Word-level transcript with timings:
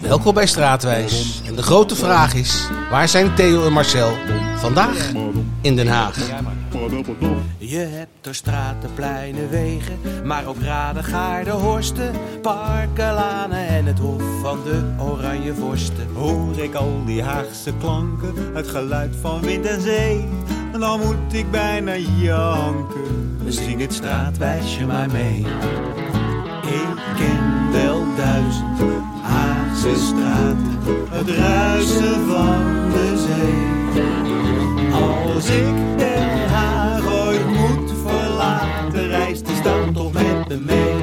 Welkom 0.00 0.34
bij 0.34 0.46
Straatwijs. 0.46 1.42
En 1.46 1.54
de 1.54 1.62
grote 1.62 1.96
vraag 1.96 2.34
is: 2.34 2.68
waar 2.90 3.08
zijn 3.08 3.34
Theo 3.34 3.66
en 3.66 3.72
Marcel 3.72 4.12
vandaag 4.56 5.12
in 5.60 5.76
Den 5.76 5.86
Haag? 5.86 6.16
Je 7.58 7.78
hebt 7.78 8.26
er 8.26 8.34
straten, 8.34 8.90
pleinen, 8.94 9.50
wegen, 9.50 9.98
maar 10.24 10.46
ook 10.46 10.60
raden, 10.60 11.04
gaarden, 11.04 11.52
horsten, 11.52 12.12
parken, 12.42 13.14
lanen 13.14 13.66
en 13.68 13.86
het 13.86 13.98
hof 13.98 14.22
van 14.42 14.58
de 14.64 14.94
oranje 14.98 15.54
vorsten. 15.54 16.06
Hoor 16.14 16.58
ik 16.58 16.74
al 16.74 17.02
die 17.06 17.22
Haagse 17.22 17.72
klanken, 17.80 18.34
het 18.54 18.68
geluid 18.68 19.16
van 19.20 19.40
wind 19.40 19.66
en 19.66 19.80
zee, 19.80 20.28
dan 20.78 21.00
moet 21.00 21.32
ik 21.32 21.50
bijna 21.50 21.96
janken. 21.96 23.38
Zing 23.48 23.80
het 23.80 23.94
straatwijsje 23.94 24.86
maar 24.86 25.10
mee. 25.10 25.46
Ik 26.62 26.96
ken 27.16 27.72
wel 27.72 28.05
Haagse 29.86 30.04
straten, 30.04 30.78
het 31.10 31.28
ruisen 31.28 32.26
van 32.28 32.90
de 32.92 33.24
zee. 33.26 34.02
Als 34.92 35.48
ik 35.48 35.98
Den 35.98 36.48
Haag 36.48 37.06
ooit 37.06 37.46
moet 37.46 37.92
verlaten, 38.06 39.08
reist 39.08 39.46
die 39.46 39.56
stad 39.56 39.94
toch 39.94 40.12
met 40.12 40.48
me 40.48 40.56
mee. 40.56 40.94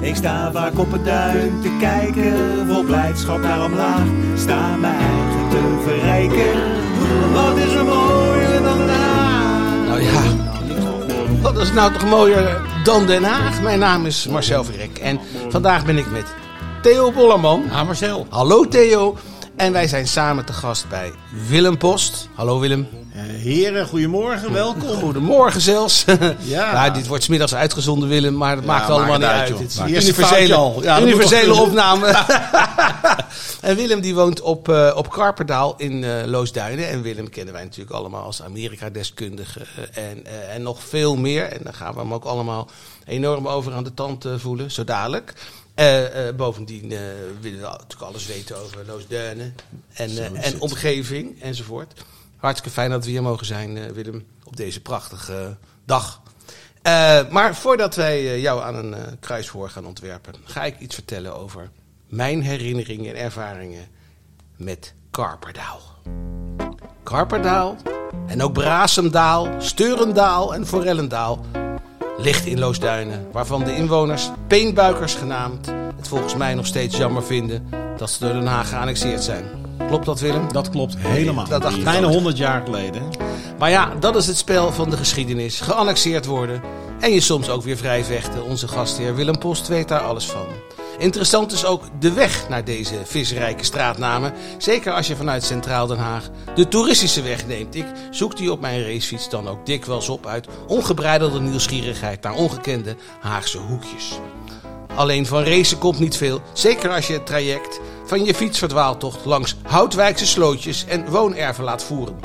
Ik 0.00 0.16
sta 0.16 0.52
vaak 0.52 0.78
op 0.78 0.92
het 0.92 1.04
duin 1.04 1.60
te 1.62 1.76
kijken, 1.80 2.66
vol 2.66 2.82
blijdschap 2.82 3.42
naar 3.42 3.64
omlaag. 3.64 4.06
Sta 4.36 4.76
mijn 4.76 4.94
eigen 4.94 5.48
te 5.50 5.80
verrijken, 5.82 6.60
wat 7.32 7.56
is 7.56 7.74
er 7.74 7.84
mooier 7.84 8.62
dan 8.62 8.78
Den 8.78 8.88
Haag? 8.88 9.86
Nou 9.86 10.02
ja, 10.02 10.22
wat 11.42 11.58
is 11.58 11.72
nou 11.72 11.92
toch 11.92 12.04
mooier 12.04 12.60
dan 12.84 13.06
Den 13.06 13.24
Haag? 13.24 13.62
Mijn 13.62 13.78
naam 13.78 14.06
is 14.06 14.28
Marcel 14.28 14.64
Verrek 14.64 14.98
en 14.98 15.20
vandaag 15.48 15.84
ben 15.84 15.98
ik 15.98 16.10
met 16.10 16.42
Theo 16.84 17.12
Bollerman. 17.12 17.70
Ah, 17.70 17.86
Marcel. 17.86 18.26
Hallo 18.30 18.68
Theo. 18.68 19.16
En 19.56 19.72
wij 19.72 19.88
zijn 19.88 20.06
samen 20.06 20.44
te 20.44 20.52
gast 20.52 20.88
bij 20.88 21.12
Willem 21.48 21.78
Post. 21.78 22.28
Hallo 22.34 22.58
Willem. 22.58 22.88
Eh, 23.12 23.22
heren, 23.22 23.86
goedemorgen, 23.86 24.52
welkom. 24.52 24.88
Goedemorgen 24.88 25.60
zelfs. 25.60 26.04
Ja. 26.38 26.72
Nou, 26.78 26.92
dit 26.92 27.06
wordt 27.06 27.24
's 27.24 27.28
middags 27.28 27.54
uitgezonden 27.54 28.08
Willem, 28.08 28.36
maar 28.36 28.56
dat 28.56 28.64
maakt 28.64 28.90
allemaal 28.90 29.08
maakt 29.08 29.20
niet 29.20 29.28
uit. 29.28 29.40
uit, 29.40 29.48
joh. 29.74 29.84
Het 29.86 29.96
is 29.96 30.04
universele, 30.04 30.54
al. 30.54 30.82
Ja, 30.82 31.00
universele 31.00 31.54
opname. 31.54 32.06
en 33.60 33.76
Willem 33.76 34.00
die 34.00 34.14
woont 34.14 34.40
op, 34.40 34.68
eh, 34.68 34.92
op 34.96 35.10
Karperdaal 35.10 35.74
in 35.76 36.04
eh, 36.04 36.26
Loosduinen. 36.26 36.88
En 36.88 37.02
Willem 37.02 37.30
kennen 37.30 37.54
wij 37.54 37.62
natuurlijk 37.64 37.96
allemaal 37.96 38.22
als 38.22 38.42
Amerika-deskundige 38.42 39.60
en, 39.92 40.26
eh, 40.26 40.54
en 40.54 40.62
nog 40.62 40.82
veel 40.82 41.16
meer. 41.16 41.44
En 41.44 41.60
daar 41.62 41.74
gaan 41.74 41.94
we 41.94 42.00
hem 42.00 42.14
ook 42.14 42.24
allemaal 42.24 42.68
enorm 43.04 43.48
over 43.48 43.72
aan 43.72 43.84
de 43.84 43.94
tand 43.94 44.26
voelen, 44.36 44.70
zo 44.70 44.84
dadelijk. 44.84 45.34
Eh, 45.74 46.34
bovendien 46.36 46.92
eh, 46.92 46.98
willen 47.40 47.60
we 47.60 47.66
natuurlijk 47.66 48.02
alles 48.02 48.26
weten 48.26 48.56
over 48.56 48.86
Loosduinen 48.86 49.54
en, 49.92 50.36
en 50.36 50.60
omgeving 50.60 51.42
enzovoort. 51.42 52.04
Hartstikke 52.36 52.74
fijn 52.74 52.90
dat 52.90 53.04
we 53.04 53.10
hier 53.10 53.22
mogen 53.22 53.46
zijn, 53.46 53.92
Willem, 53.92 54.26
op 54.44 54.56
deze 54.56 54.80
prachtige 54.80 55.56
dag. 55.84 56.22
Maar 57.30 57.54
voordat 57.54 57.94
wij 57.94 58.40
jou 58.40 58.62
aan 58.62 58.74
een 58.74 59.18
kruisvoor 59.20 59.70
gaan 59.70 59.86
ontwerpen, 59.86 60.34
ga 60.44 60.64
ik 60.64 60.78
iets 60.78 60.94
vertellen 60.94 61.36
over 61.36 61.70
mijn 62.08 62.42
herinneringen 62.42 63.14
en 63.14 63.20
ervaringen 63.20 63.88
met 64.56 64.94
Karperdaal. 65.10 65.80
Karperdaal 67.02 67.76
en 68.26 68.42
ook 68.42 68.52
Brasemdaal, 68.52 69.48
Steurendaal 69.58 70.54
en 70.54 70.66
Forellendaal 70.66 71.44
ligt 72.18 72.46
in 72.46 72.58
Loosduinen, 72.58 73.26
waarvan 73.32 73.64
de 73.64 73.76
inwoners 73.76 74.30
Peenbuikers 74.46 75.14
genaamd 75.14 75.66
het 75.96 76.08
volgens 76.08 76.34
mij 76.34 76.54
nog 76.54 76.66
steeds 76.66 76.96
jammer 76.96 77.22
vinden 77.22 77.68
dat 77.96 78.10
ze 78.10 78.24
door 78.24 78.32
Den 78.32 78.46
Haag 78.46 78.68
geannexeerd 78.68 79.22
zijn. 79.22 79.44
Klopt 79.88 80.04
dat, 80.04 80.20
Willem? 80.20 80.52
Dat 80.52 80.70
klopt 80.70 80.96
helemaal. 80.98 81.48
Dat 81.48 81.62
dacht 81.62 81.84
Bijna 81.84 82.06
ook. 82.06 82.12
100 82.12 82.36
jaar 82.36 82.62
geleden. 82.64 83.02
Maar 83.58 83.70
ja, 83.70 83.92
dat 84.00 84.16
is 84.16 84.26
het 84.26 84.36
spel 84.36 84.72
van 84.72 84.90
de 84.90 84.96
geschiedenis. 84.96 85.60
Geannexeerd 85.60 86.26
worden 86.26 86.62
en 87.00 87.12
je 87.12 87.20
soms 87.20 87.48
ook 87.48 87.62
weer 87.62 87.76
vrij 87.76 88.04
vechten. 88.04 88.44
Onze 88.44 88.68
gastheer 88.68 89.14
Willem 89.14 89.38
Post 89.38 89.68
weet 89.68 89.88
daar 89.88 90.00
alles 90.00 90.26
van. 90.26 90.46
Interessant 90.98 91.52
is 91.52 91.64
ook 91.64 91.82
de 92.00 92.12
weg 92.12 92.48
naar 92.48 92.64
deze 92.64 92.94
visrijke 93.04 93.64
straatnamen. 93.64 94.32
Zeker 94.58 94.92
als 94.92 95.06
je 95.06 95.16
vanuit 95.16 95.44
Centraal 95.44 95.86
Den 95.86 95.98
Haag 95.98 96.30
de 96.54 96.68
toeristische 96.68 97.22
weg 97.22 97.46
neemt. 97.46 97.74
Ik 97.74 97.86
zoek 98.10 98.36
die 98.36 98.52
op 98.52 98.60
mijn 98.60 98.82
racefiets 98.82 99.28
dan 99.28 99.48
ook 99.48 99.66
dikwijls 99.66 100.08
op 100.08 100.26
uit 100.26 100.48
ongebreidelde 100.66 101.40
nieuwsgierigheid 101.40 102.22
naar 102.22 102.34
ongekende 102.34 102.96
Haagse 103.20 103.58
hoekjes. 103.58 104.18
Alleen 104.94 105.26
van 105.26 105.42
racen 105.42 105.78
komt 105.78 105.98
niet 105.98 106.16
veel, 106.16 106.40
zeker 106.52 106.90
als 106.90 107.06
je 107.06 107.12
het 107.12 107.26
traject 107.26 107.80
van 108.04 108.24
je 108.24 108.34
fietsverdwaaltocht 108.34 109.24
langs 109.24 109.56
Houtwijkse 109.62 110.26
slootjes 110.26 110.84
en 110.88 111.10
woonerven 111.10 111.64
laat 111.64 111.82
voeren. 111.82 112.18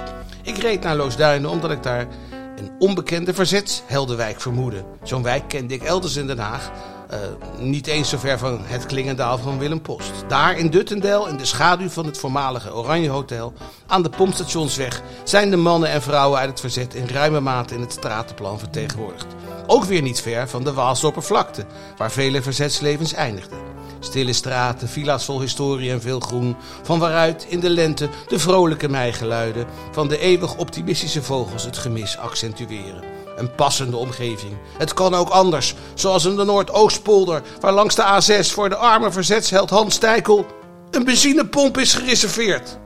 Ik 0.44 0.58
reed 0.58 0.84
naar 0.84 0.96
Loosduinen 0.96 1.50
omdat 1.50 1.72
ik 1.72 1.84
daar 1.84 2.08
een 2.56 2.72
onbekende 2.80 3.34
verzetsheldenwijk 3.34 4.42
vermoedde. 4.42 4.84
Zo'n 5.04 5.24
wijk 5.24 5.48
kende 5.48 5.74
ik 5.74 5.84
elders 5.84 6.16
in 6.16 6.28
Den 6.28 6.40
Haag, 6.40 6.72
eh, 7.10 7.20
niet 7.58 7.88
eens 7.88 8.10
zo 8.10 8.18
ver 8.18 8.38
van 8.38 8.60
het 8.64 8.86
Klingendaal 8.86 9.38
van 9.38 9.58
Willem 9.58 9.82
Post. 9.82 10.12
Daar 10.28 10.58
in 10.58 10.70
Duttendel, 10.70 11.28
in 11.28 11.38
de 11.38 11.46
schaduw 11.46 11.90
van 11.90 12.06
het 12.06 12.18
voormalige 12.18 12.74
Oranje 12.74 13.10
Hotel, 13.10 13.54
aan 13.88 14.04
de 14.04 14.10
Pompstationsweg, 14.10 15.02
zijn 15.24 15.50
de 15.50 15.58
mannen 15.58 15.90
en 15.90 16.02
vrouwen 16.02 16.40
uit 16.40 16.50
het 16.50 16.60
verzet 16.60 16.94
in 16.94 17.08
ruime 17.08 17.40
mate 17.40 17.74
in 17.74 17.82
het 17.82 17.92
stratenplan 17.92 18.60
vertegenwoordigd. 18.60 19.26
Ook 19.68 19.84
weer 19.84 20.02
niet 20.02 20.22
ver 20.22 20.50
van 20.50 20.64
de 20.64 20.74
Waalse 20.74 21.08
oppervlakte, 21.08 21.66
waar 21.98 22.12
vele 22.12 22.42
verzetslevens 22.42 23.14
eindigden. 23.14 23.60
Stille 24.00 24.34
straten, 24.34 24.88
villa's 24.88 25.26
vol 25.26 25.42
historie 25.42 25.92
en 25.92 26.02
veel 26.02 26.20
groen, 26.20 26.56
van 26.84 27.00
waaruit 27.00 27.46
in 27.50 27.60
de 27.60 27.70
lente 27.70 28.10
de 28.28 28.40
vrolijke 28.40 28.90
meigeluiden 28.90 29.66
van 29.92 30.08
de 30.08 30.20
eeuwig 30.20 30.58
optimistische 30.58 31.24
vogels 31.24 31.64
het 31.64 31.78
gemis 31.78 32.18
accentueren. 32.18 33.19
Een 33.40 33.56
passende 33.56 33.98
omgeving. 33.98 34.58
Het 34.78 34.94
kan 34.94 35.16
ook 35.16 35.30
anders, 35.30 35.76
zoals 35.94 36.26
in 36.26 36.36
de 36.36 36.44
Noordoostpolder, 36.44 37.42
waar 37.60 37.74
langs 37.74 37.96
de 37.96 38.04
A6 38.04 38.54
voor 38.54 38.70
de 38.70 38.76
arme 38.76 39.12
verzetsheld 39.12 39.70
Hans 39.70 39.96
Stijkel 39.96 40.46
een 40.92 41.04
benzinepomp 41.04 41.78
is 41.78 41.94
gereserveerd. 41.94 42.78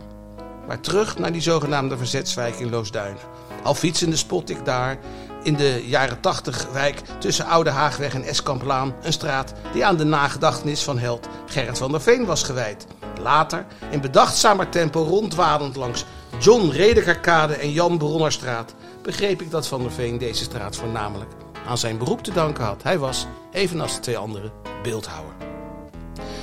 Maar 0.68 0.80
terug 0.80 1.18
naar 1.18 1.32
die 1.32 1.42
zogenaamde 1.42 1.98
verzetswijk 1.98 2.56
in 2.56 2.70
Loosduinen. 2.70 3.22
Al 3.64 3.74
fietsende 3.74 4.16
spot 4.16 4.50
ik 4.50 4.66
daar 4.66 4.98
in 5.44 5.56
de 5.56 5.84
jaren 5.86 6.20
80 6.20 6.68
wijk 6.72 7.02
tussen 7.20 7.46
Oude 7.46 7.70
Haagweg 7.70 8.14
en 8.14 8.24
Eskamplaan 8.24 8.96
een 9.02 9.14
straat 9.14 9.54
die 9.74 9.86
aan 9.86 9.98
de 9.98 10.04
nagedachtenis 10.04 10.82
van 10.82 10.98
held 10.98 11.28
Gerrit 11.46 11.78
van 11.78 11.92
der 11.92 12.02
Veen 12.02 12.26
was 12.26 12.44
gewijd. 12.44 12.86
Later, 13.22 13.66
in 13.90 14.02
bedachtzamer 14.02 14.70
tempo 14.70 15.04
rondwadend 15.04 15.76
langs 15.76 16.06
John 16.40 16.70
Redekerkade 16.70 17.54
en 17.54 17.72
Jan 17.72 17.98
Bronnerstraat, 17.98 18.74
begreep 19.02 19.42
ik 19.42 19.52
dat 19.52 19.68
Van 19.68 19.82
der 19.82 19.92
Veen 19.92 20.18
deze 20.18 20.44
straat 20.44 20.76
voornamelijk 20.76 21.32
aan 21.68 21.78
zijn 21.78 21.98
beroep 21.98 22.24
te 22.24 22.32
danken 22.32 22.64
had. 22.64 22.84
Hij 22.84 22.98
was, 22.98 23.26
evenals 23.52 23.94
de 23.96 24.00
twee 24.00 24.18
anderen, 24.18 24.52
beeldhouwer. 24.84 25.34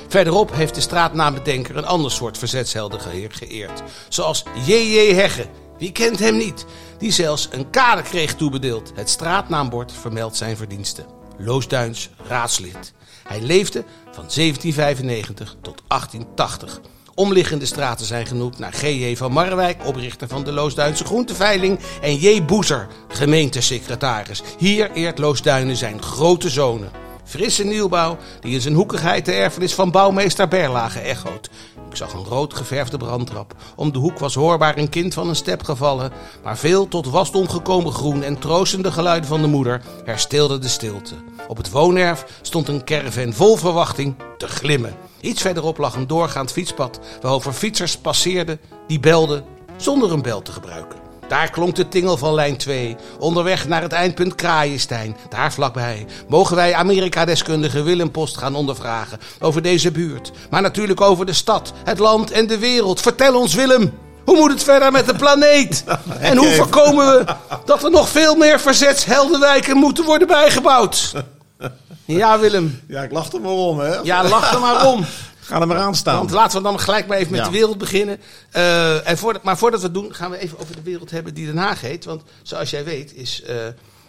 Verderop 0.07 0.51
heeft 0.55 0.75
de 0.75 0.81
straatnaambedenker 0.81 1.77
een 1.77 1.85
ander 1.85 2.11
soort 2.11 2.37
verzetshelden 2.37 2.99
ge- 3.01 3.27
geëerd. 3.29 3.81
Zoals 4.09 4.43
J.J. 4.65 5.13
Hegge, 5.13 5.45
wie 5.77 5.91
kent 5.91 6.19
hem 6.19 6.37
niet? 6.37 6.65
Die 6.97 7.11
zelfs 7.11 7.47
een 7.51 7.69
kade 7.69 8.01
kreeg 8.01 8.35
toebedeeld. 8.35 8.91
Het 8.95 9.09
straatnaambord 9.09 9.91
vermeldt 9.91 10.37
zijn 10.37 10.57
verdiensten. 10.57 11.05
Loosduins 11.37 12.09
raadslid. 12.27 12.93
Hij 13.27 13.41
leefde 13.41 13.83
van 14.03 14.25
1795 14.35 15.55
tot 15.61 15.81
1880. 15.87 16.81
Omliggende 17.21 17.65
straten 17.65 18.05
zijn 18.05 18.25
genoemd 18.25 18.59
naar 18.59 18.73
G.J. 18.73 19.15
van 19.15 19.31
Marwijk, 19.31 19.85
oprichter 19.85 20.27
van 20.27 20.43
de 20.43 20.51
Loosduinse 20.51 21.05
Groenteveiling, 21.05 21.79
en 22.01 22.15
J. 22.15 22.45
Boezer, 22.45 22.87
gemeentesecretaris. 23.07 24.43
Hier 24.57 24.91
eert 24.91 25.17
Loosduinen 25.17 25.75
zijn 25.75 26.01
grote 26.01 26.49
zonen. 26.49 26.91
Frisse 27.31 27.63
nieuwbouw 27.63 28.17
die 28.39 28.53
in 28.53 28.61
zijn 28.61 28.73
hoekigheid 28.73 29.25
de 29.25 29.31
erfenis 29.31 29.73
van 29.73 29.91
bouwmeester 29.91 30.47
Berlage 30.47 30.99
echoot. 30.99 31.49
Ik 31.89 31.95
zag 31.95 32.13
een 32.13 32.23
rood 32.23 32.53
geverfde 32.53 32.97
brandtrap. 32.97 33.55
Om 33.75 33.91
de 33.91 33.99
hoek 33.99 34.19
was 34.19 34.33
hoorbaar 34.33 34.77
een 34.77 34.89
kind 34.89 35.13
van 35.13 35.29
een 35.29 35.35
step 35.35 35.63
gevallen. 35.63 36.11
Maar 36.43 36.57
veel 36.57 36.87
tot 36.87 37.09
wasdom 37.09 37.49
gekomen 37.49 37.91
groen 37.91 38.23
en 38.23 38.39
troostende 38.39 38.91
geluiden 38.91 39.29
van 39.29 39.41
de 39.41 39.47
moeder 39.47 39.81
herstelden 40.05 40.61
de 40.61 40.67
stilte. 40.67 41.15
Op 41.47 41.57
het 41.57 41.69
woonerf 41.69 42.25
stond 42.41 42.67
een 42.67 42.85
caravan 42.85 43.33
vol 43.33 43.57
verwachting 43.57 44.15
te 44.37 44.47
glimmen. 44.47 44.95
Iets 45.21 45.41
verderop 45.41 45.77
lag 45.77 45.95
een 45.95 46.07
doorgaand 46.07 46.51
fietspad 46.51 46.99
waarover 47.21 47.53
fietsers 47.53 47.97
passeerden 47.97 48.59
die 48.87 48.99
belden 48.99 49.43
zonder 49.77 50.11
een 50.11 50.21
bel 50.21 50.41
te 50.41 50.51
gebruiken. 50.51 51.00
Daar 51.31 51.49
klonk 51.49 51.75
de 51.75 51.87
tingel 51.87 52.17
van 52.17 52.33
lijn 52.33 52.57
2. 52.57 52.95
Onderweg 53.19 53.67
naar 53.67 53.81
het 53.81 53.91
eindpunt 53.91 54.35
Kraaienstein. 54.35 55.17
Daar 55.29 55.53
vlakbij 55.53 56.05
mogen 56.27 56.55
wij 56.55 56.73
Amerika-deskundige 56.73 57.83
Willem 57.83 58.11
Post 58.11 58.37
gaan 58.37 58.55
ondervragen 58.55 59.19
over 59.39 59.61
deze 59.61 59.91
buurt. 59.91 60.31
Maar 60.49 60.61
natuurlijk 60.61 61.01
over 61.01 61.25
de 61.25 61.33
stad, 61.33 61.73
het 61.83 61.99
land 61.99 62.31
en 62.31 62.47
de 62.47 62.57
wereld. 62.57 63.01
Vertel 63.01 63.39
ons 63.39 63.53
Willem, 63.53 63.93
hoe 64.25 64.37
moet 64.37 64.51
het 64.51 64.63
verder 64.63 64.91
met 64.91 65.05
de 65.05 65.15
planeet? 65.15 65.83
En 66.19 66.37
hoe 66.37 66.51
voorkomen 66.51 67.05
we 67.05 67.35
dat 67.65 67.83
er 67.83 67.91
nog 67.91 68.09
veel 68.09 68.35
meer 68.35 68.59
verzetsheldenwijken 68.59 69.77
moeten 69.77 70.03
worden 70.05 70.27
bijgebouwd? 70.27 71.11
Ja, 72.05 72.39
Willem. 72.39 72.81
Ja, 72.87 73.01
ik 73.01 73.11
lach 73.11 73.31
er 73.31 73.41
maar 73.41 73.51
om, 73.51 73.79
hè. 73.79 73.95
Ja, 74.03 74.23
lach 74.27 74.53
er 74.53 74.59
maar 74.59 74.87
om. 74.87 75.05
Ga 75.51 75.61
er 75.61 75.67
maar 75.67 75.77
aan 75.77 75.95
staan. 75.95 76.17
Want 76.17 76.31
laten 76.31 76.57
we 76.57 76.63
dan 76.63 76.79
gelijk 76.79 77.07
maar 77.07 77.17
even 77.17 77.31
met 77.31 77.39
Ja. 77.39 77.45
de 77.45 77.51
wereld 77.51 77.77
beginnen. 77.77 78.19
Eh, 78.51 79.07
en 79.09 79.17
voordat, 79.17 79.43
maar 79.43 79.57
voordat 79.57 79.79
we 79.79 79.85
het 79.85 79.95
doen, 79.95 80.15
gaan 80.15 80.31
we 80.31 80.37
even 80.37 80.59
over 80.59 80.75
de 80.75 80.81
wereld 80.81 81.11
hebben 81.11 81.33
die 81.33 81.45
Den 81.45 81.57
Haag 81.57 81.81
heet. 81.81 82.05
Want 82.05 82.23
zoals 82.41 82.69
jij 82.69 82.83
weet 82.83 83.13
is 83.15 83.41
eh, 83.41 83.55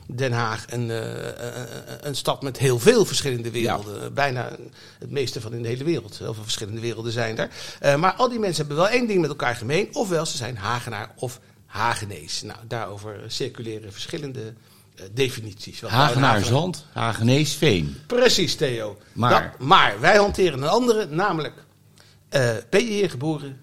Den 0.07 0.33
Haag 0.33 0.65
een, 0.69 0.91
eh, 0.91 0.99
een 2.01 2.15
stad 2.17 2.43
met 2.43 2.59
heel 2.59 2.79
veel 2.79 3.05
verschillende 3.05 3.51
werelden. 3.51 4.15
Bijna 4.15 4.49
het 4.99 5.11
meeste 5.11 5.41
van 5.41 5.53
in 5.53 5.63
de 5.63 5.69
hele 5.69 5.85
wereld. 5.85 6.19
Heel 6.19 6.35
veel 6.35 6.43
verschillende 6.43 6.81
werelden 6.81 7.13
zijn 7.13 7.39
er. 7.39 7.99
Maar 7.99 8.13
al 8.13 8.29
die 8.29 8.39
mensen 8.39 8.67
hebben 8.67 8.85
wel 8.85 8.93
één 8.93 9.07
ding 9.07 9.21
met 9.21 9.31
elkaar 9.31 9.57
gemeen. 9.57 9.89
Ofwel, 9.93 10.27
ze 10.27 10.37
zijn 10.37 10.57
Hagenaar 10.57 11.11
of 11.17 11.41
Hagenees. 11.67 12.43
Nou, 12.43 12.59
daarover 12.69 13.21
circuleren 13.27 13.93
verschillende 13.93 14.55
definities. 15.13 15.81
Wat 15.81 15.91
Zand, 16.45 16.87
Hagenees 16.93 17.55
Veen. 17.55 17.97
Precies, 18.07 18.55
Theo. 18.55 18.99
Maar- 19.13 19.31
Dat- 19.59 19.67
maar 19.67 20.01
wij 20.01 20.17
hanteren 20.17 20.63
een 20.63 20.69
andere, 20.69 21.07
namelijk... 21.11 21.55
eh, 22.29 22.51
ben 22.71 22.85
je 22.85 22.91
hier 22.93 23.11
geboren, 23.11 23.57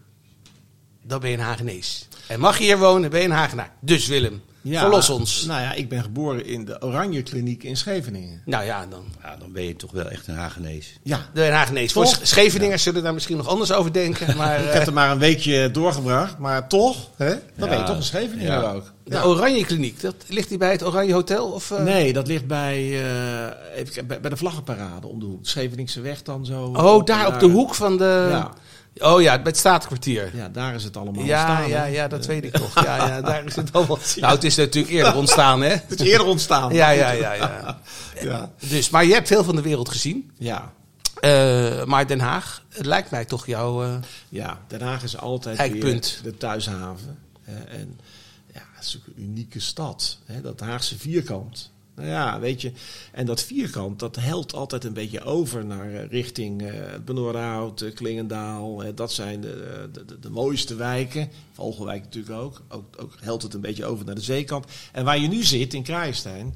dan 1.03 1.19
ben 1.19 1.29
je 1.29 1.37
een 1.37 1.43
Hagenees. 1.43 2.07
En 2.27 2.39
mag 2.39 2.57
je 2.57 2.63
hier 2.63 2.77
wonen, 2.77 3.09
ben 3.09 3.19
je 3.19 3.25
een 3.25 3.31
Hagenaar. 3.31 3.71
Dus 3.81 4.07
Willem, 4.07 4.41
Ja, 4.61 4.79
verlos 4.79 5.09
ons. 5.09 5.45
Nou 5.45 5.61
ja, 5.61 5.73
ik 5.73 5.89
ben 5.89 6.01
geboren 6.03 6.45
in 6.45 6.65
de 6.65 6.81
Oranje 6.81 7.23
Kliniek 7.23 7.63
in 7.63 7.77
Scheveningen. 7.77 8.41
Nou 8.45 8.65
ja, 8.65 8.85
dan 8.85 9.03
Ja, 9.23 9.35
dan 9.37 9.51
ben 9.51 9.63
je 9.63 9.75
toch 9.75 9.91
wel 9.91 10.09
echt 10.09 10.27
een 10.27 10.35
Hagenees. 10.35 10.99
Ja. 11.03 11.29
een 11.33 11.51
Hagenees. 11.51 11.91
Voor 11.91 12.03
Toch? 12.03 12.19
Scheveningers 12.23 12.83
zullen 12.83 13.03
daar 13.03 13.13
misschien 13.13 13.37
nog 13.37 13.47
anders 13.47 13.71
over 13.71 13.93
denken. 13.93 14.35
Maar 14.37 14.59
Ik 14.59 14.65
eh, 14.67 14.73
heb 14.73 14.87
er 14.87 14.93
maar 14.93 15.11
een 15.11 15.19
weekje 15.19 15.71
doorgebracht, 15.71 16.37
maar 16.37 16.67
toch, 16.67 17.09
hè, 17.15 17.29
dan 17.29 17.39
Ja. 17.55 17.67
ben 17.67 17.77
je 17.77 17.83
toch 17.83 17.95
een 17.95 18.03
Scheveninger 18.03 18.51
Ja. 18.61 18.71
ook. 18.71 18.93
De 19.09 19.25
Oranje 19.25 19.65
Kliniek, 19.65 20.01
dat, 20.01 20.15
ligt 20.27 20.49
die 20.49 20.57
bij 20.57 20.71
het 20.71 20.83
Oranje 20.85 21.13
Hotel? 21.13 21.47
Of, 21.51 21.71
eh? 21.71 21.83
Nee, 21.83 22.13
dat 22.13 22.27
ligt 22.27 22.47
bij, 22.47 22.75
eh, 22.75 23.79
even, 23.79 24.07
bij, 24.07 24.19
bij 24.19 24.29
de 24.29 24.37
vlaggenparade 24.37 25.07
om 25.07 25.19
de 25.19 25.25
hoek. 25.25 25.39
Scheveningse 25.41 26.01
weg 26.01 26.21
dan 26.23 26.45
zo. 26.45 26.63
Oh, 26.75 27.05
daar 27.05 27.27
op 27.27 27.39
de 27.39 27.45
hoek 27.47 27.75
van 27.75 27.97
de... 27.97 28.27
Ja. 28.29 28.51
Oh 29.01 29.21
ja, 29.21 29.33
bij 29.35 29.43
het 29.43 29.57
Staatkwartier. 29.57 30.31
Ja, 30.35 30.49
daar 30.49 30.75
is 30.75 30.83
het 30.83 30.97
allemaal 30.97 31.23
Ja, 31.23 31.39
ontstaan. 31.47 31.69
ja, 31.69 31.79
hè. 31.79 31.85
ja, 31.85 32.07
dat 32.07 32.25
weet 32.25 32.43
ik 32.43 32.59
nog. 32.59 32.83
Ja, 32.83 33.07
ja, 33.07 33.21
daar 33.21 33.45
is 33.45 33.55
het 33.55 33.73
allemaal. 33.73 33.97
Nou, 34.15 34.33
het 34.33 34.43
is 34.43 34.55
natuurlijk 34.55 34.93
eerder 34.93 35.15
ontstaan, 35.15 35.61
hè? 35.61 35.69
Het 35.87 35.99
is 36.01 36.07
eerder 36.07 36.27
ontstaan. 36.27 36.73
Ja, 36.73 36.89
ja, 36.89 37.11
ja, 37.11 37.33
ja. 37.33 37.79
Ja. 38.21 38.51
Dus, 38.69 38.89
maar 38.89 39.05
je 39.05 39.13
hebt 39.13 39.29
heel 39.29 39.43
van 39.43 39.55
de 39.55 39.61
wereld 39.61 39.89
gezien. 39.89 40.31
Ja. 40.37 40.71
Eh, 41.19 41.83
maar 41.85 42.07
Den 42.07 42.19
Haag, 42.19 42.63
het 42.69 42.85
lijkt 42.85 43.11
mij 43.11 43.25
toch 43.25 43.45
jouw... 43.45 43.83
eh, 43.83 43.93
Ja, 44.29 44.57
Den 44.67 44.81
Haag 44.81 45.03
is 45.03 45.17
altijd 45.17 45.71
weer 45.71 46.01
de 46.23 46.37
thuishaven. 46.37 47.17
hè, 47.43 47.63
en 47.77 47.99
ja, 48.59 48.65
het 48.75 48.85
is 48.85 48.93
natuurlijk 48.93 49.19
een 49.19 49.29
unieke 49.29 49.59
stad. 49.59 50.17
Hè, 50.25 50.41
dat 50.41 50.59
Haagse 50.59 50.97
vierkant. 50.97 51.71
Nou 51.99 52.11
ja, 52.11 52.39
weet 52.39 52.61
je. 52.61 52.71
En 53.11 53.25
dat 53.25 53.41
vierkant, 53.43 53.99
dat 53.99 54.15
helpt 54.15 54.53
altijd 54.53 54.83
een 54.83 54.93
beetje 54.93 55.23
over 55.23 55.65
naar 55.65 55.93
eh, 55.93 56.09
richting 56.09 56.61
eh 56.61 56.73
Benoordenhout, 57.05 57.81
eh, 57.81 57.93
Klingendaal. 57.93 58.81
hè, 58.81 58.93
dat 58.93 59.11
zijn 59.11 59.41
de, 59.41 59.89
de, 59.91 60.05
de, 60.05 60.19
de 60.19 60.29
mooiste 60.29 60.75
wijken. 60.75 61.29
Vogelwijk 61.53 62.03
natuurlijk 62.03 62.35
ook. 62.35 62.61
ook. 62.69 62.95
Ook 63.01 63.13
helpt 63.21 63.43
het 63.43 63.53
een 63.53 63.61
beetje 63.61 63.85
over 63.85 64.05
naar 64.05 64.15
de 64.15 64.21
zeekant. 64.21 64.65
En 64.91 65.05
waar 65.05 65.19
je 65.19 65.27
nu 65.27 65.43
zit, 65.43 65.73
in 65.73 65.83
Kraaienstein... 65.83 66.55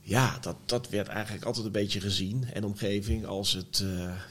Ja, 0.00 0.38
dat, 0.40 0.56
dat 0.64 0.88
werd 0.88 1.08
eigenlijk 1.08 1.44
altijd 1.44 1.66
een 1.66 1.72
beetje 1.72 2.00
gezien 2.00 2.46
en 2.52 2.64
omgeving 2.64 3.26
als 3.26 3.52
het, 3.52 3.84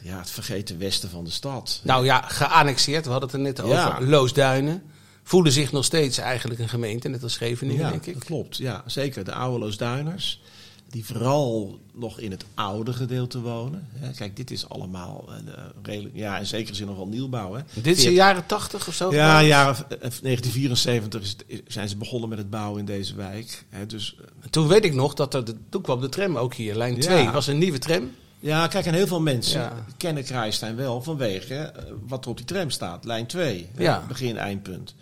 ja, 0.03 0.17
het 0.17 0.29
vergeten 0.29 0.77
westen 0.77 1.09
van 1.09 1.23
de 1.23 1.29
stad. 1.29 1.81
nou 1.83 2.05
ja, 2.05 2.21
geannexeerd. 2.21 3.05
We 3.05 3.11
hadden 3.11 3.29
het 3.29 3.37
er 3.37 3.43
net 3.43 3.61
over. 3.61 3.75
Ja. 3.75 4.01
Loosduinen. 4.01 4.83
Voelen 5.27 5.51
zich 5.51 5.71
nog 5.71 5.85
steeds 5.85 6.17
eigenlijk 6.17 6.59
een 6.59 6.69
gemeente, 6.69 7.07
net 7.09 7.23
als 7.23 7.33
Scheveningen, 7.33 7.81
ja, 7.83 7.89
denk 7.89 8.05
ik. 8.05 8.13
dat 8.13 8.23
klopt. 8.23 8.57
Ja, 8.57 8.83
zeker. 8.85 9.23
De 9.23 9.33
oude 9.33 9.59
Loosduiners, 9.59 10.41
die 10.89 11.05
vooral 11.05 11.79
nog 11.93 12.19
in 12.19 12.31
het 12.31 12.45
oude 12.53 12.93
gedeelte 12.93 13.41
wonen. 13.41 13.87
Kijk, 14.15 14.35
dit 14.35 14.51
is 14.51 14.69
allemaal 14.69 15.25
een, 15.27 15.47
eh, 15.55 15.63
redelijk, 15.83 16.15
ja, 16.15 16.37
in 16.37 16.45
zekere 16.45 16.75
zin 16.75 16.87
nog 16.87 16.95
wel 16.95 17.07
nieuwbouw. 17.07 17.53
Hè. 17.53 17.61
Dit 17.73 17.97
is 17.97 18.03
de 18.03 18.13
jaren 18.13 18.45
tachtig 18.45 18.87
of 18.87 18.93
zo? 18.93 19.13
Ja, 19.13 19.43
jaren 19.43 19.75
eh, 19.89 19.97
1974 19.99 21.21
is 21.21 21.29
het- 21.47 21.61
zijn 21.67 21.89
ze 21.89 21.97
begonnen 21.97 22.29
met 22.29 22.37
het 22.37 22.49
bouwen 22.49 22.79
in 22.79 22.85
deze 22.85 23.15
wijk. 23.15 23.63
Hè, 23.69 23.85
dus 23.85 24.15
eh, 24.19 24.47
Toen 24.49 24.67
weet 24.67 24.85
ik 24.85 24.93
nog 24.93 25.13
dat 25.13 25.33
er, 25.33 25.45
de, 25.45 25.55
toen 25.69 25.81
kwam 25.81 26.01
de 26.01 26.09
tram 26.09 26.37
ook 26.37 26.53
hier, 26.53 26.75
lijn 26.75 26.95
Ja. 26.95 26.99
2. 27.01 27.29
was 27.29 27.47
een 27.47 27.57
nieuwe 27.57 27.79
tram. 27.79 28.11
Ja, 28.39 28.67
kijk, 28.67 28.85
en 28.85 28.93
heel 28.93 29.07
veel 29.07 29.21
mensen 29.21 29.61
Ja. 29.61 29.85
kennen 29.97 30.23
Kruistein 30.23 30.75
wel 30.75 31.01
vanwege 31.01 31.55
eh, 31.55 31.83
wat 32.07 32.23
er 32.25 32.29
op 32.31 32.37
die 32.37 32.45
tram 32.45 32.69
staat. 32.69 33.05
Lijn 33.05 33.25
2, 33.25 33.69
eh, 33.75 33.83
Ja. 33.83 34.05
begin, 34.07 34.37
eindpunt. 34.37 34.95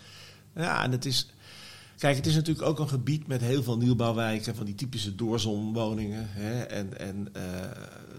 Ja, 0.56 0.84
en 0.84 0.92
het 0.92 1.06
is... 1.06 1.28
Kijk, 1.98 2.16
het 2.16 2.26
is 2.26 2.36
natuurlijk 2.36 2.68
ook 2.68 2.80
een 2.80 2.90
gebied 2.90 3.28
met 3.28 3.42
heel 3.42 3.64
veel 3.64 3.78
nieuwbouwwijken, 3.78 4.56
van 4.56 4.66
die 4.66 4.76
typische 4.76 5.16
doorzonwoningen. 5.16 6.28
Hè, 6.30 6.62
en 6.62 7.00
en 7.00 7.30
eh, 7.34 7.42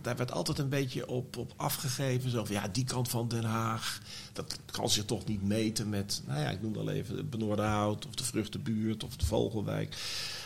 daar 0.02 0.16
werd 0.16 0.32
altijd 0.32 0.58
een 0.58 0.68
beetje 0.68 1.08
op, 1.08 1.36
op 1.36 1.52
afgegeven. 1.56 2.30
Zo 2.30 2.44
van, 2.44 2.54
ja, 2.54 2.68
die 2.68 2.84
kant 2.84 3.08
van 3.08 3.28
Den 3.28 3.44
Haag, 3.44 4.00
dat 4.32 4.58
kan 4.70 4.90
zich 4.90 5.04
toch 5.04 5.24
niet 5.24 5.42
meten 5.42 5.88
met, 5.88 6.22
nou 6.26 6.40
ja, 6.40 6.50
ik 6.50 6.62
noem 6.62 6.76
al 6.76 6.90
even 6.90 7.16
de 7.16 7.24
Benoordenhout 7.24 8.06
of 8.06 8.14
de 8.14 8.24
Vruchtenbuurt 8.24 9.04
of 9.04 9.16
de 9.16 9.26
Vogelwijk. 9.26 9.96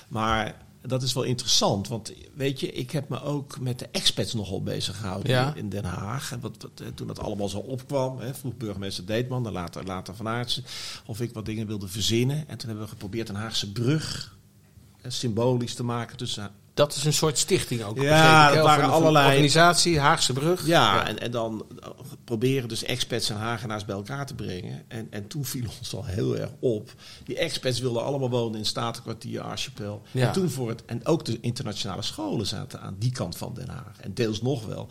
Maar 0.08 0.56
dat 0.82 1.02
is 1.02 1.12
wel 1.12 1.22
interessant, 1.22 1.88
want 1.88 2.12
weet 2.34 2.60
je, 2.60 2.72
ik 2.72 2.90
heb 2.90 3.08
me 3.08 3.22
ook 3.22 3.60
met 3.60 3.78
de 3.78 3.88
expats 3.92 4.34
nogal 4.34 4.62
bezig 4.62 4.96
gehouden 4.96 5.30
Ja. 5.32 5.54
in 5.54 5.68
Den 5.68 5.84
Haag. 5.84 6.32
En 6.32 6.40
wat, 6.40 6.56
wat, 6.62 6.80
eh, 6.80 6.86
toen 6.94 7.06
dat 7.06 7.18
allemaal 7.18 7.48
zo 7.48 7.58
opkwam, 7.58 8.18
hè, 8.18 8.34
vroeg 8.34 8.56
burgemeester 8.56 9.06
Deetman, 9.06 9.42
dan 9.42 9.52
later, 9.52 9.84
later 9.84 10.14
Van 10.14 10.28
Aartsen, 10.28 10.64
of 11.06 11.20
ik 11.20 11.32
wat 11.32 11.44
dingen 11.46 11.66
wilde 11.66 11.88
verzinnen. 11.88 12.48
En 12.48 12.58
toen 12.58 12.68
hebben 12.68 12.84
we 12.84 12.90
geprobeerd 12.90 13.28
een 13.28 13.34
Haagse 13.34 13.72
brug 13.72 14.36
eh, 15.02 15.10
symbolisch 15.10 15.74
te 15.74 15.82
maken 15.84 16.16
tussen 16.16 16.50
Dat 16.80 16.94
is 16.96 17.04
een 17.04 17.12
soort 17.12 17.38
stichting 17.38 17.82
ook. 17.82 18.00
Ja, 18.00 18.52
Of 18.52 18.62
waren 18.62 18.90
allerlei- 18.90 19.26
Organisatie, 19.28 19.98
Haagse 19.98 20.32
Brug. 20.32 20.66
Ja, 20.66 21.06
En, 21.06 21.18
en 21.20 21.30
dan 21.30 21.66
proberen 22.24 22.68
dus 22.68 22.84
expats 22.84 23.30
en 23.30 23.36
Hagenaars 23.36 23.84
bij 23.84 23.94
elkaar 23.96 24.26
te 24.26 24.34
brengen. 24.34 24.82
En, 24.88 25.06
en 25.10 25.26
toen 25.26 25.44
viel 25.44 25.64
ons 25.78 25.94
al 25.94 26.04
heel 26.04 26.36
erg 26.38 26.50
op. 26.60 26.92
Die 27.24 27.36
expats 27.38 27.80
wilden 27.80 28.04
allemaal 28.04 28.30
wonen 28.30 28.58
in 28.58 28.64
Statenkwartier, 28.66 29.40
Archipel. 29.40 30.02
Ja. 30.10 30.26
En 30.26 30.32
toen 30.32 30.50
voor 30.50 30.68
het. 30.68 30.84
En 30.84 31.06
ook 31.06 31.24
de 31.24 31.38
internationale 31.40 32.02
scholen 32.02 32.46
zaten 32.46 32.80
aan 32.80 32.96
die 32.98 33.12
kant 33.12 33.36
van 33.36 33.54
Den 33.54 33.68
Haag. 33.68 34.00
En 34.00 34.14
deels 34.14 34.42
nog 34.42 34.66
wel. 34.66 34.88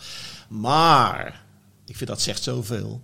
Maar, 0.50 1.44
ik 1.86 1.96
vind 1.98 2.10
dat 2.10 2.22
zegt 2.22 2.44
zoveel. 2.44 3.02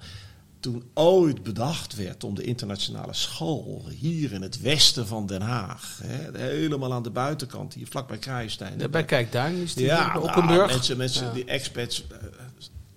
Toen 0.66 0.84
ooit 0.94 1.44
bedacht 1.44 1.96
werd 1.96 2.24
om 2.24 2.36
de 2.36 2.44
internationale 2.44 3.14
school 3.14 3.86
hier 4.00 4.32
in 4.34 4.42
het 4.42 4.62
westen 4.62 5.08
van 5.08 5.26
Den 5.26 5.42
Haag, 5.42 6.00
hè, 6.04 6.40
helemaal 6.40 6.94
aan 6.94 7.04
de 7.04 7.10
buitenkant, 7.10 7.74
hier 7.74 7.88
vlakbij 7.90 8.18
Kruistein. 8.18 8.80
Ja, 8.80 8.88
Bij 8.88 9.06
Kijkduin 9.06 9.56
is 9.56 9.74
die 9.74 9.86
Ja, 9.86 10.18
op 10.20 10.36
nou, 10.36 10.68
mensen, 10.68 10.98
mensen 10.98 11.26
Ja. 11.26 11.32
die 11.34 11.46
expats, 11.46 12.08
eh, 12.12 12.18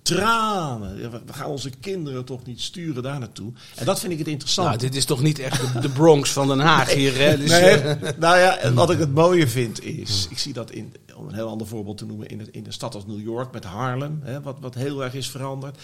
tranen. 0.01 1.11
We 1.25 1.33
gaan 1.33 1.49
onze 1.49 1.69
kinderen 1.69 2.25
toch 2.25 2.45
niet 2.45 2.61
sturen 2.61 3.03
daar 3.03 3.19
naartoe. 3.19 3.51
En 3.75 3.85
dat 3.85 3.99
vind 3.99 4.11
ik 4.11 4.17
het 4.19 4.27
interessant. 4.27 4.67
Nou, 4.67 4.79
dit 4.79 4.95
is 4.95 5.05
toch 5.05 5.21
niet 5.21 5.39
echt 5.39 5.73
de, 5.73 5.79
de 5.79 5.89
Bronx 5.89 6.31
van 6.31 6.47
Den 6.47 6.59
Haag 6.59 6.93
hier, 6.93 7.17
hè? 7.17 7.37
Dus, 7.37 7.49
Nee, 7.49 7.69
eh, 7.75 8.11
nou 8.17 8.37
ja, 8.37 8.57
en 8.57 8.73
wat 8.73 8.91
ik 8.91 8.99
het 8.99 9.13
mooie 9.13 9.47
vind 9.47 9.83
is, 9.83 10.27
ik 10.29 10.37
zie 10.37 10.53
dat 10.53 10.71
in, 10.71 10.93
om 11.15 11.27
een 11.27 11.33
heel 11.33 11.47
ander 11.49 11.67
voorbeeld 11.67 11.97
te 11.97 12.05
noemen, 12.05 12.27
in, 12.27 12.37
de- 12.37 12.47
in 12.51 12.65
een 12.65 12.73
stad 12.73 12.95
als 12.95 13.05
New 13.05 13.21
York 13.21 13.51
met 13.53 13.63
Harlem, 13.63 14.19
hè, 14.23 14.41
wat, 14.41 14.57
wat 14.59 14.75
heel 14.75 15.03
erg 15.03 15.13
is 15.13 15.29
veranderd. 15.29 15.77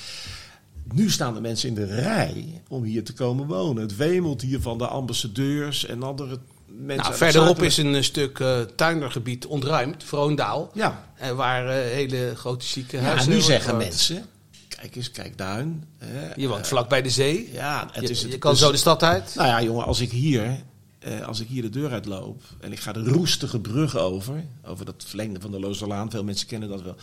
Nu 0.94 1.10
staan 1.10 1.34
de 1.34 1.42
mensen 1.42 1.70
in 1.70 1.76
de 1.76 1.86
rij 1.86 2.62
om 2.68 2.84
hier 2.84 3.04
te 3.04 3.14
komen 3.14 3.48
wonen. 3.48 3.84
Het 3.84 3.96
wemelt 3.96 4.42
hier 4.42 4.62
van 4.62 4.78
de 4.78 4.88
ambassadeurs 4.88 5.86
en 5.86 6.04
andere 6.04 6.40
mensen. 6.68 7.04
nou, 7.04 7.16
verderop 7.16 7.62
is 7.62 7.78
een 7.78 7.96
eh, 7.96 8.02
stuk 8.02 8.40
eh, 8.40 8.62
tuindergebied 8.62 9.46
ontruimd, 9.46 10.04
Vroondaal. 10.04 10.72
Ja, 10.74 11.06
eh, 11.16 11.32
waar 11.32 11.70
hele 11.70 12.34
grote 12.36 12.66
ja 12.66 12.72
ziekenhuizen... 12.72 13.32
en 13.32 13.38
nu 13.38 13.44
zeggen 13.44 13.78
mensen, 13.78 14.26
kijk 14.68 14.96
eens, 14.96 15.12
kijk 15.12 15.38
Duin. 15.38 15.84
hè, 15.98 16.34
Je 16.36 16.48
woont 16.48 16.68
vlak 16.68 16.90
bij 16.90 17.02
de 17.02 17.10
zee. 17.10 17.50
Ja, 17.54 17.90
het 17.92 18.04
je, 18.04 18.10
is 18.10 18.22
het, 18.22 18.32
je 18.32 18.38
kan 18.38 18.52
dus- 18.52 18.60
zo 18.60 18.72
de 18.72 18.78
stad 18.78 19.04
uit. 19.04 19.32
Nou 19.36 19.48
ja, 19.48 19.62
jongen, 19.62 19.86
als 19.86 20.00
ik 20.00 20.12
hier, 20.12 20.64
eh, 21.00 21.28
als 21.28 21.40
ik 21.40 21.48
hier 21.48 21.62
de 21.62 21.70
deur 21.70 21.92
uitloop 21.92 22.44
en 22.60 22.72
ik 22.72 22.80
ga 22.80 22.92
de 22.92 23.04
roestige 23.04 23.60
brug 23.60 23.98
over, 23.98 24.44
over 24.64 24.86
dat 24.86 25.04
verlengde 25.08 25.42
van 25.42 25.52
de 25.52 25.60
Lozelaan, 25.60 26.12
veel 26.12 26.24
mensen 26.24 26.48
kennen 26.48 26.70
dat 26.70 26.82
wel. 26.82 26.96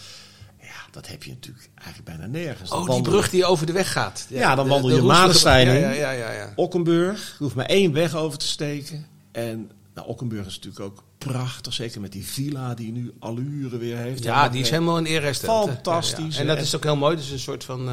Ja, 0.73 0.91
dat 0.91 1.07
heb 1.09 1.23
je 1.23 1.31
natuurlijk 1.31 1.69
eigenlijk 1.75 2.09
bijna 2.19 2.27
nergens. 2.33 2.69
Dan 2.71 2.79
Oh, 2.79 2.85
die 2.85 2.93
wandel- 2.95 3.13
brug 3.13 3.31
die 3.31 3.45
over 3.45 3.67
de 3.67 3.73
weg 3.73 3.93
gaat. 3.93 4.27
Ja, 4.29 4.55
dan 4.55 4.69
wandel 4.69 4.91
je 4.91 5.03
Madenstein 5.03 5.67
in. 5.69 5.81
ja, 5.81 5.91
ja, 5.91 6.11
ja, 6.11 6.31
ja. 6.33 6.53
Okkenburg, 6.57 7.35
je 7.39 7.45
hoeft 7.45 7.55
maar 7.55 7.67
één 7.67 7.93
weg 7.93 8.15
over 8.15 8.39
te 8.39 8.47
steken. 8.47 9.07
En 9.33 9.71
nou, 9.95 10.09
Okkenburg 10.09 10.47
is 10.47 10.55
natuurlijk 10.55 10.85
ook 10.85 11.03
prachtig, 11.19 11.73
zeker 11.73 12.01
met 12.01 12.13
die 12.13 12.27
villa 12.27 12.75
die 12.75 12.93
nu 12.93 13.13
allure 13.19 13.79
weer 13.79 13.97
heeft. 13.97 14.23
Ja, 14.25 14.49
die 14.49 14.61
is 14.61 14.71
helemaal 14.71 14.99
in 14.99 15.07
eer 15.07 15.23
hersteld. 15.23 15.67
hè. 15.69 15.73
Fantastisch, 15.73 16.35
Ja. 16.35 16.41
En 16.41 16.47
dat 16.47 16.59
is 16.61 16.75
ook 16.77 16.83
heel 16.83 16.97
mooi. 16.97 17.17
Dus 17.17 17.31
een 17.31 17.39
soort 17.39 17.65
van 17.65 17.89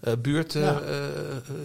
eh 0.00 0.12
buurt 0.22 0.52
Ja. 0.52 0.80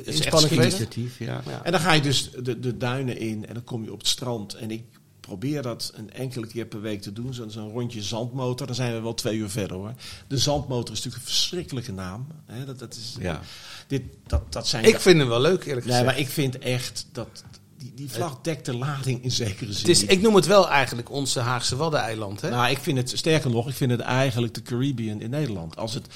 geweest. 0.06 0.52
Initiatief, 0.52 1.20
ja. 1.20 1.42
Ja. 1.48 1.62
En 1.64 1.72
dan 1.72 1.82
ga 1.82 1.94
je 1.94 2.02
dus 2.02 2.32
de, 2.44 2.60
de 2.60 2.78
duinen 2.78 3.18
in 3.18 3.46
en 3.48 3.54
dan 3.54 3.64
kom 3.64 3.84
je 3.84 3.92
op 3.92 3.98
het 3.98 4.08
strand. 4.08 4.54
En 4.54 4.72
ik 4.72 4.84
probeer 5.30 5.62
dat 5.62 5.92
een 5.96 6.12
enkele 6.14 6.48
keer 6.48 6.66
per 6.66 6.82
week 6.82 7.02
te 7.02 7.14
doen. 7.14 7.34
Zo'n 7.34 7.72
rondje 7.72 8.02
zandmotor. 8.02 8.68
Dan 8.68 8.76
zijn 8.76 8.94
we 8.94 9.02
wel 9.02 9.14
twee 9.14 9.38
uur 9.38 9.50
verder 9.50 9.78
hoor. 9.78 9.94
De 10.28 10.38
zandmotor 10.38 10.94
is 10.94 11.04
natuurlijk 11.04 11.16
een 11.26 11.32
verschrikkelijke 11.32 11.92
naam. 11.92 12.28
Hè, 12.46 12.66
dat, 12.66 12.80
dat, 12.80 12.94
is, 12.94 13.16
Ja. 13.20 13.42
dit, 13.88 14.02
dat, 14.28 14.54
dat 14.54 14.68
zijn 14.68 14.84
Ik 14.84 15.00
vind 15.00 15.18
hem 15.20 15.28
wel 15.28 15.42
leuk, 15.42 15.66
eerlijk 15.66 15.86
Nee, 15.86 15.96
gezegd. 15.96 16.06
maar 16.06 16.20
ik 16.20 16.28
vind 16.28 16.58
echt 16.60 17.06
dat 17.12 17.44
die, 17.78 17.94
die 17.96 18.10
vlag 18.10 18.42
dekt 18.42 18.66
de 18.66 18.76
lading 18.78 19.24
in 19.24 19.32
zekere 19.32 19.74
zin 19.74 19.80
Het 19.80 19.90
is, 19.90 20.04
ik 20.04 20.22
noem 20.22 20.36
het 20.36 20.46
wel 20.46 20.70
eigenlijk 20.70 21.12
onze 21.12 21.40
Haagse 21.40 21.76
Waddeneiland. 21.76 22.42
Hè? 22.42 22.50
Nou, 22.50 22.70
ik 22.72 22.78
vind 22.78 22.98
het, 22.98 23.12
sterker 23.18 23.50
nog, 23.50 23.68
ik 23.68 23.76
vind 23.76 23.92
het 23.92 24.00
eigenlijk 24.00 24.54
de 24.54 24.62
Caribbean 24.62 25.22
in 25.22 25.30
Nederland. 25.30 25.78
Als 25.78 25.94
het, 25.94 26.08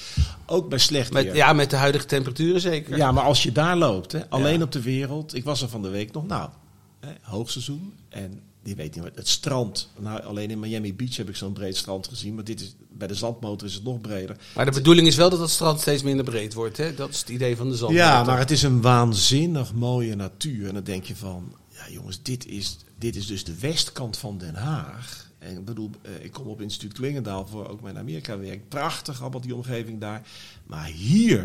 ook 0.46 0.70
bij 0.70 0.80
slecht 0.80 1.14
weer. 1.14 1.26
met, 1.26 1.36
ja, 1.36 1.54
met 1.54 1.70
de 1.70 1.76
huidige 1.76 2.06
temperaturen 2.06 2.62
zeker. 2.62 2.98
Ja, 2.98 3.12
maar 3.12 3.24
als 3.24 3.44
je 3.44 3.52
daar 3.52 3.78
loopt, 3.78 4.12
hè, 4.12 4.30
alleen 4.30 4.64
op 4.64 4.72
de 4.72 4.82
wereld. 4.82 5.36
Ik 5.36 5.44
was 5.44 5.62
er 5.62 5.70
van 5.70 5.82
de 5.82 5.90
week 5.90 6.12
nog, 6.12 6.28
nou, 6.28 6.50
hè, 7.00 7.12
hoogseizoen. 7.22 7.94
En 8.10 8.42
die 8.64 8.76
weet 8.76 8.96
niet 8.96 9.04
wat. 9.04 9.16
Het 9.16 9.28
strand. 9.28 9.90
Nou, 10.00 10.24
alleen 10.24 10.52
in 10.52 10.60
Miami 10.60 10.94
Beach 10.94 11.18
heb 11.18 11.30
ik 11.30 11.36
zo'n 11.36 11.54
breed 11.54 11.78
strand 11.78 12.08
gezien. 12.08 12.36
Maar 12.36 12.44
dit 12.44 12.62
is, 12.62 12.76
bij 12.90 13.08
de 13.08 13.16
zandmotor 13.16 13.68
is 13.68 13.74
het 13.74 13.84
nog 13.84 14.02
breder. 14.02 14.38
Maar 14.56 14.66
de 14.66 14.72
bedoeling 14.72 15.08
is 15.08 15.16
wel 15.16 15.30
dat 15.30 15.40
het 15.40 15.50
strand 15.50 15.80
steeds 15.80 16.04
minder 16.04 16.26
breed 16.26 16.54
wordt. 16.54 16.78
Hè? 16.78 16.96
Dat 16.96 17.10
is 17.10 17.20
het 17.20 17.30
idee 17.30 17.58
van 17.58 17.70
de 17.70 17.76
zand. 17.76 17.94
Ja, 17.94 18.24
maar 18.24 18.38
het 18.38 18.52
is 18.52 18.64
een 18.64 18.82
waanzinnig 18.82 19.74
mooie 19.74 20.16
natuur. 20.16 20.68
En 20.68 20.74
dan 20.74 20.84
denk 20.84 21.04
je 21.04 21.16
van, 21.16 21.56
ja 21.70 21.90
jongens, 21.90 22.20
dit 22.22 22.46
is, 22.46 22.78
dit 22.98 23.16
is 23.16 23.28
dus 23.28 23.44
de 23.44 23.60
westkant 23.60 24.18
van 24.18 24.38
Den 24.38 24.56
Haag. 24.56 25.32
En 25.40 25.58
ik 25.58 25.66
bedoel, 25.66 25.90
eh, 26.02 26.24
ik 26.24 26.32
kom 26.32 26.48
op 26.48 26.62
instituut 26.62 26.94
Klingendaal 26.94 27.48
voor 27.48 27.68
ook 27.68 27.82
mijn 27.82 27.98
Amerika 27.98 28.38
werk. 28.38 28.70
Prachtig, 28.70 29.22
allemaal 29.22 29.42
die 29.42 29.56
omgeving 29.56 30.00
daar. 30.00 30.22
Maar 30.66 30.86
hier, 30.86 31.44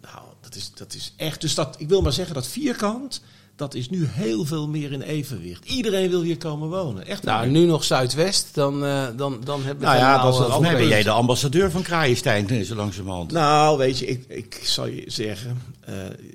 nou, 0.00 0.24
dat 0.40 0.54
is, 0.54 0.72
dat 0.74 0.94
is 0.94 1.12
echt. 1.16 1.40
Dus 1.40 1.54
dat, 1.54 1.80
ik 1.80 1.88
wil 1.88 2.02
maar 2.02 2.12
zeggen, 2.12 2.34
dat 2.34 2.46
vierkant, 2.46 3.22
dat 3.56 3.74
is 3.74 3.90
nu 3.90 4.04
heel 4.06 4.44
veel 4.44 4.68
meer 4.68 4.92
in 4.92 5.00
evenwicht. 5.02 5.64
Iedereen 5.64 6.10
wil 6.10 6.22
hier 6.22 6.36
komen 6.36 6.68
wonen. 6.68 7.06
Echt 7.06 7.22
Nou, 7.22 7.38
waar. 7.38 7.48
nu 7.48 7.64
nog 7.64 7.84
Zuidwest, 7.84 8.54
dan, 8.54 8.84
eh, 8.84 9.06
dan, 9.16 9.40
dan 9.44 9.62
hebben 9.62 9.78
we 9.78 9.84
Nou 9.84 9.96
ja, 9.98 10.22
dat 10.48 10.60
mij 10.60 10.76
ben 10.76 10.88
jij 10.88 11.02
de 11.02 11.10
ambassadeur 11.10 11.70
van 11.70 11.82
Kraaienstein, 11.82 12.48
eh, 12.48 12.60
zo 12.62 12.74
langzamerhand. 12.74 13.32
Nou, 13.32 13.78
weet 13.78 13.98
je, 13.98 14.06
ik, 14.06 14.24
ik 14.28 14.60
zal 14.64 14.86
je 14.86 15.04
zeggen, 15.06 15.62
eh, 15.80 15.94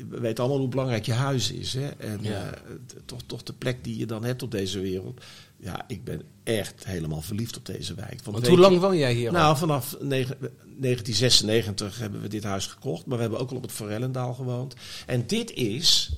we 0.10 0.20
weten 0.20 0.40
allemaal 0.44 0.60
hoe 0.62 0.70
belangrijk 0.70 1.06
je 1.06 1.14
huis 1.14 1.52
is. 1.52 1.74
Hè? 1.74 1.88
En 1.88 2.20
Ja. 2.22 2.32
eh, 2.32 2.72
toch, 3.06 3.20
toch 3.26 3.44
de 3.44 3.54
plek 3.54 3.84
die 3.84 3.98
je 3.98 4.06
dan 4.06 4.24
hebt 4.24 4.44
op 4.44 4.52
deze 4.52 4.80
wereld. 4.80 5.22
Ja, 5.62 5.84
ik 5.88 6.04
ben 6.04 6.22
echt 6.44 6.86
helemaal 6.86 7.22
verliefd 7.22 7.58
op 7.58 7.66
deze 7.66 7.94
wijk. 7.94 8.20
Want 8.24 8.48
hoe 8.48 8.56
je- 8.56 8.62
lang 8.62 8.80
woon 8.80 8.98
jij 8.98 9.14
hier 9.14 9.28
al? 9.28 9.34
Nou, 9.34 9.58
vanaf 9.58 9.96
negen- 10.00 10.38
1996 10.80 12.00
hebben 12.00 12.22
we 12.22 12.28
dit 12.28 12.44
huis 12.44 12.66
gekocht. 12.68 13.06
Maar 13.06 13.16
we 13.16 13.22
hebben 13.22 13.40
ook 13.40 13.50
al 13.50 13.56
op 13.56 13.62
het 13.62 13.72
Forellendaal 13.72 14.34
gewoond. 14.34 14.74
En 15.06 15.24
dit 15.28 15.52
is 15.54 16.12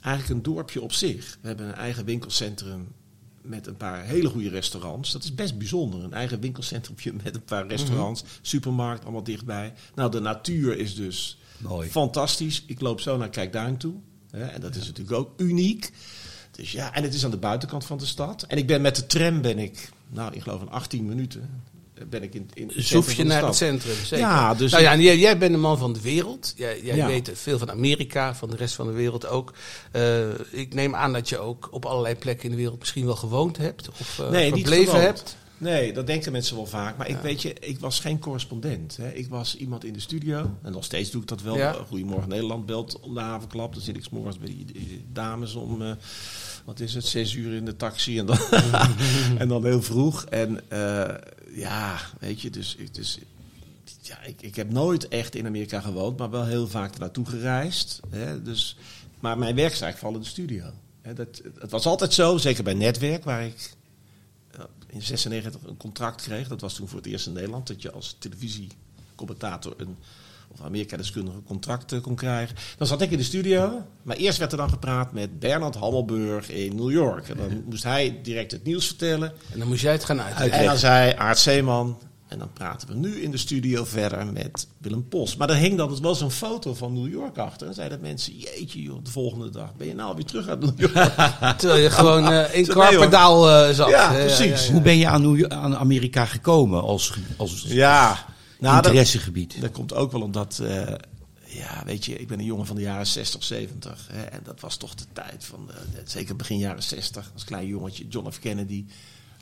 eigenlijk 0.00 0.34
een 0.34 0.52
dorpje 0.54 0.82
op 0.82 0.92
zich. 0.92 1.38
We 1.40 1.48
hebben 1.48 1.66
een 1.68 1.74
eigen 1.74 2.04
winkelcentrum 2.04 2.88
met 3.42 3.66
een 3.66 3.76
paar 3.76 4.04
hele 4.04 4.28
goede 4.28 4.48
restaurants. 4.48 5.12
Dat 5.12 5.24
is 5.24 5.34
best 5.34 5.58
bijzonder. 5.58 6.04
Een 6.04 6.12
eigen 6.12 6.40
winkelcentrumpje 6.40 7.12
met 7.24 7.34
een 7.34 7.44
paar 7.44 7.66
restaurants. 7.66 8.24
Supermarkt, 8.42 9.02
allemaal 9.02 9.22
dichtbij. 9.22 9.72
Nou, 9.94 10.10
de 10.10 10.20
natuur 10.20 10.78
is 10.78 10.94
dus 10.94 11.38
Mooi. 11.58 11.90
fantastisch. 11.90 12.62
Ik 12.66 12.80
loop 12.80 13.00
zo 13.00 13.16
naar 13.16 13.30
Kijkduin 13.30 13.76
toe. 13.76 13.94
Hè, 14.30 14.44
en 14.44 14.60
dat 14.60 14.74
is 14.74 14.86
natuurlijk 14.86 15.16
ook 15.16 15.40
uniek. 15.40 15.92
Dus 16.50 16.72
ja, 16.72 16.94
en 16.94 17.02
het 17.02 17.14
is 17.14 17.24
aan 17.24 17.30
de 17.30 17.36
buitenkant 17.36 17.84
van 17.84 17.98
de 17.98 18.06
stad. 18.06 18.42
En 18.42 18.58
ik 18.58 18.66
ben 18.66 18.80
met 18.80 18.96
de 18.96 19.06
tram 19.06 19.40
ben 19.40 19.58
ik, 19.58 19.90
nou, 20.08 20.34
ik 20.34 20.42
geloof 20.42 20.60
in 20.60 20.70
18 20.70 21.04
minuten 21.06 21.62
ben 22.10 22.22
ik 22.22 22.34
in, 22.34 22.50
in 22.54 22.70
het 22.74 22.86
Zoef 22.86 23.12
je 23.12 23.24
naar 23.24 23.44
het 23.44 23.54
centrum, 23.54 23.94
zeker. 23.94 24.18
Ja, 24.18 24.54
dus 24.54 24.70
nou 24.70 24.82
ja, 24.82 24.92
en 24.92 25.00
jij, 25.00 25.18
jij 25.18 25.38
bent 25.38 25.54
een 25.54 25.60
man 25.60 25.78
van 25.78 25.92
de 25.92 26.00
wereld. 26.00 26.52
Jij, 26.56 26.80
jij 26.82 26.96
Ja. 26.96 27.06
weet 27.06 27.30
veel 27.34 27.58
van 27.58 27.70
Amerika, 27.70 28.34
van 28.34 28.50
de 28.50 28.56
rest 28.56 28.74
van 28.74 28.86
de 28.86 28.92
wereld 28.92 29.26
ook. 29.26 29.52
Eh, 29.92 30.28
ik 30.50 30.74
neem 30.74 30.94
aan 30.94 31.12
dat 31.12 31.28
je 31.28 31.38
ook 31.38 31.68
op 31.70 31.84
allerlei 31.84 32.14
plekken 32.14 32.44
in 32.44 32.50
de 32.50 32.56
wereld 32.56 32.78
misschien 32.78 33.04
wel 33.04 33.16
gewoond 33.16 33.56
hebt. 33.56 33.88
Of 33.88 34.18
eh, 34.18 34.30
Nee, 34.30 34.50
verbleven 34.52 35.00
hebt. 35.00 35.36
Nee, 35.60 35.92
dat 35.92 36.06
denken 36.06 36.32
mensen 36.32 36.56
wel 36.56 36.66
vaak. 36.66 36.96
Maar 36.96 37.08
ik 37.08 37.16
weet 37.16 37.42
je, 37.42 37.54
ik 37.60 37.80
was 37.80 38.00
geen 38.00 38.18
correspondent. 38.18 38.96
Hè. 38.96 39.08
Ik 39.12 39.28
was 39.28 39.56
iemand 39.56 39.84
in 39.84 39.92
de 39.92 40.00
studio. 40.00 40.50
En 40.62 40.72
nog 40.72 40.84
steeds 40.84 41.10
doe 41.10 41.22
ik 41.22 41.28
dat 41.28 41.42
wel. 41.42 41.56
Ja. 41.56 41.74
Eh, 41.74 41.80
Goedemorgen 41.88 42.28
Nederland 42.28 42.66
belt 42.66 43.00
om 43.00 43.14
de 43.14 43.20
havenklap. 43.20 43.72
Dan 43.72 43.82
zit 43.82 43.96
ik 43.96 44.02
's 44.04 44.08
morgens 44.08 44.38
bij 44.38 44.46
die, 44.48 45.04
dames 45.12 45.54
om, 45.54 45.96
wat 46.64 46.80
is 46.80 46.94
het, 46.94 47.04
zes 47.04 47.34
uur 47.34 47.54
in 47.54 47.64
de 47.64 47.76
taxi. 47.76 48.18
En 48.18 48.26
dan, 48.26 48.38
en 49.38 49.48
dan 49.48 49.64
heel 49.64 49.82
vroeg. 49.82 50.24
En 50.24 50.60
ja, 51.58 52.00
weet 52.18 52.40
je, 52.40 52.50
dus, 52.50 52.76
dus 52.92 53.18
ja, 54.00 54.22
ik, 54.22 54.42
ik 54.42 54.56
heb 54.56 54.70
nooit 54.70 55.08
echt 55.08 55.34
in 55.34 55.46
Amerika 55.46 55.80
gewoond. 55.80 56.18
Maar 56.18 56.30
wel 56.30 56.44
heel 56.44 56.68
vaak 56.68 56.98
naartoe 56.98 57.26
gereisd. 57.26 58.00
Hè. 58.10 58.42
Dus, 58.42 58.76
maar 59.20 59.38
mijn 59.38 59.54
werk 59.54 59.72
is 59.72 59.80
eigenlijk 59.80 59.98
vooral 59.98 60.16
in 60.16 60.22
de 60.22 60.28
studio. 60.28 60.72
Hè, 61.00 61.14
dat, 61.14 61.42
het 61.58 61.70
was 61.70 61.86
altijd 61.86 62.12
zo, 62.12 62.36
zeker 62.36 62.64
bij 62.64 62.74
Netwerk, 62.74 63.24
waar 63.24 63.44
ik 63.44 63.74
eh, 64.50 64.60
in 64.86 65.02
96 65.02 65.60
een 65.66 65.76
contract 65.76 66.22
kreeg. 66.22 66.48
Dat 66.48 66.60
was 66.60 66.74
toen 66.74 66.88
voor 66.88 66.98
het 66.98 67.06
eerst 67.06 67.26
in 67.26 67.32
Nederland. 67.32 67.66
Dat 67.66 67.82
je 67.82 67.90
als 67.92 68.16
televisiecommentator 68.18 69.74
een 69.76 69.96
of 70.52 70.60
Amerika-deskundige 70.62 71.42
contract 71.46 71.92
eh, 71.92 72.00
kon 72.00 72.14
krijgen. 72.14 72.56
Dan 72.76 72.86
zat 72.86 73.02
ik 73.02 73.10
in 73.10 73.18
de 73.18 73.24
studio. 73.24 73.82
Maar 74.02 74.16
eerst 74.16 74.38
werd 74.38 74.52
er 74.52 74.58
dan 74.58 74.68
gepraat 74.70 75.12
met 75.12 75.38
Bernard 75.38 75.74
Hammelburg 75.74 76.50
in 76.50 76.76
New 76.76 76.90
York. 76.90 77.28
En 77.28 77.36
dan 77.36 77.62
moest 77.68 77.82
hij 77.82 78.18
direct 78.22 78.50
het 78.50 78.64
nieuws 78.64 78.86
vertellen. 78.86 79.32
En 79.52 79.58
dan 79.58 79.68
moest 79.68 79.82
jij 79.82 79.92
het 79.92 80.04
gaan 80.04 80.20
uitleggen. 80.20 80.58
En 80.58 80.64
dan 80.64 80.76
zei 80.78 81.12
Aart 81.16 81.38
Zeeman... 81.38 81.98
En 82.28 82.38
dan 82.38 82.52
praten 82.52 82.88
we 82.88 82.94
nu 82.94 83.22
in 83.22 83.30
de 83.30 83.36
studio 83.36 83.84
verder 83.84 84.26
met 84.26 84.66
Willem 84.78 85.08
Post. 85.08 85.38
Maar 85.38 85.50
er 85.50 85.56
hing 85.56 85.76
dan 85.76 86.00
wel 86.02 86.14
zo'n 86.14 86.30
foto 86.30 86.74
van 86.74 86.92
New 86.92 87.12
York 87.12 87.38
achter. 87.38 87.66
En 87.66 87.74
zeiden 87.74 88.00
mensen, 88.00 88.36
jeetje 88.36 88.82
joh, 88.82 89.04
de 89.04 89.10
volgende 89.10 89.50
dag 89.50 89.74
ben 89.76 89.86
je 89.86 89.94
nou 89.94 90.14
weer 90.14 90.24
terug 90.24 90.48
uit 90.48 90.60
New 90.60 90.80
York. 90.80 90.92
Terwijl 91.58 91.82
je 91.82 91.90
gewoon 91.90 92.24
eh, 92.32 92.54
in. 92.58 92.66
Kwarpedaal 92.66 93.50
eh 93.50 93.74
zat. 93.74 93.88
Ja, 93.88 94.12
precies. 94.12 94.68
Hoe 94.70 94.80
ben 94.80 94.96
je 94.96 95.08
aan, 95.08 95.22
New- 95.22 95.52
aan 95.52 95.76
Amerika 95.76 96.24
gekomen 96.24 96.82
als, 96.82 97.12
als 97.36 97.64
ja, 97.66 98.24
nou, 98.58 98.76
interessegebied? 98.76 99.60
dat 99.60 99.72
komt 99.72 99.94
ook 99.94 100.12
wel 100.12 100.22
omdat... 100.22 100.58
eh, 100.58 100.94
ja, 101.44 101.82
weet 101.84 102.04
je, 102.04 102.18
ik 102.18 102.28
ben 102.28 102.38
een 102.38 102.44
jongen 102.44 102.66
van 102.66 102.76
de 102.76 102.82
jaren 102.82 103.06
60, 103.06 103.44
70. 103.44 104.08
Hè, 104.12 104.22
en 104.22 104.40
dat 104.42 104.60
was 104.60 104.76
toch 104.76 104.94
de 104.94 105.04
tijd 105.12 105.44
van, 105.44 105.70
eh, 105.70 105.76
zeker 106.04 106.36
begin 106.36 106.58
jaren 106.58 106.82
60. 106.82 107.30
Als 107.34 107.44
klein 107.44 107.66
jongetje, 107.66 108.08
John 108.08 108.30
F. 108.30 108.38
Kennedy... 108.38 108.84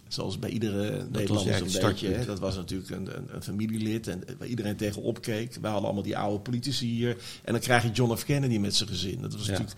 Zoals 0.08 0.38
bij 0.38 0.50
iedere 0.50 1.06
Nederlander 1.10 1.52
beetje. 1.52 1.68
startpunt. 1.78 2.16
Hè. 2.16 2.24
Dat 2.24 2.38
was 2.38 2.56
natuurlijk 2.56 2.90
een, 2.90 3.16
een, 3.16 3.28
een 3.34 3.42
familielid 3.42 4.08
en 4.08 4.22
waar 4.38 4.48
iedereen 4.48 4.76
tegen 4.76 5.02
opkeek. 5.02 5.54
We 5.60 5.66
hadden 5.66 5.84
allemaal 5.84 6.02
die 6.02 6.16
oude 6.18 6.38
politici 6.38 6.86
hier. 6.86 7.16
En 7.44 7.52
dan 7.52 7.60
krijg 7.60 7.82
je 7.82 7.90
John 7.90 8.14
F. 8.16 8.24
Kennedy 8.24 8.58
met 8.58 8.74
zijn 8.76 8.88
gezin. 8.88 9.18
Dat 9.20 9.32
was 9.32 9.46
Ja. 9.46 9.50
natuurlijk 9.50 9.76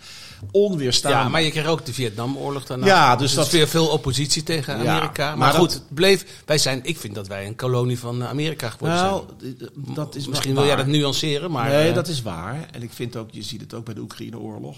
onweerstaanbaar. 0.51 1.23
Ja, 1.23 1.29
maar 1.29 1.41
je 1.41 1.51
kreeg 1.51 1.65
ook 1.65 1.85
de 1.85 1.93
Vietnamoorlog 1.93 2.65
daarna. 2.65 2.85
Ja, 2.85 3.15
dus 3.15 3.27
dus 3.27 3.35
dat- 3.35 3.49
weer 3.51 3.67
veel 3.67 3.87
oppositie 3.87 4.43
tegen 4.43 4.83
Ja, 4.83 4.91
Amerika. 4.95 5.27
maar, 5.27 5.37
maar 5.37 5.53
goed, 5.53 5.69
dat- 5.71 5.73
het 5.73 5.93
bleef. 5.93 6.25
Wij 6.45 6.57
zijn, 6.57 6.79
ik 6.83 6.97
vind 6.97 7.15
dat 7.15 7.27
wij 7.27 7.47
een 7.47 7.55
kolonie 7.55 7.99
van 7.99 8.23
Amerika 8.23 8.69
geworden 8.69 8.97
nou, 8.97 9.23
zijn. 9.39 9.55
dat 9.95 10.15
is 10.15 10.27
Misschien 10.27 10.53
waar. 10.53 10.63
wil 10.65 10.73
jij 10.75 10.83
dat 10.83 10.93
nuanceren, 10.93 11.51
maar. 11.51 11.69
nee, 11.69 11.89
eh, 11.89 11.95
dat 11.95 12.07
is 12.07 12.21
waar. 12.21 12.67
En 12.71 12.81
ik 12.83 12.91
vind 12.93 13.15
ook, 13.15 13.29
je 13.31 13.41
ziet 13.43 13.61
het 13.61 13.73
ook 13.73 13.85
bij 13.85 13.93
de 13.93 14.01
Oekraïne-oorlog. 14.01 14.77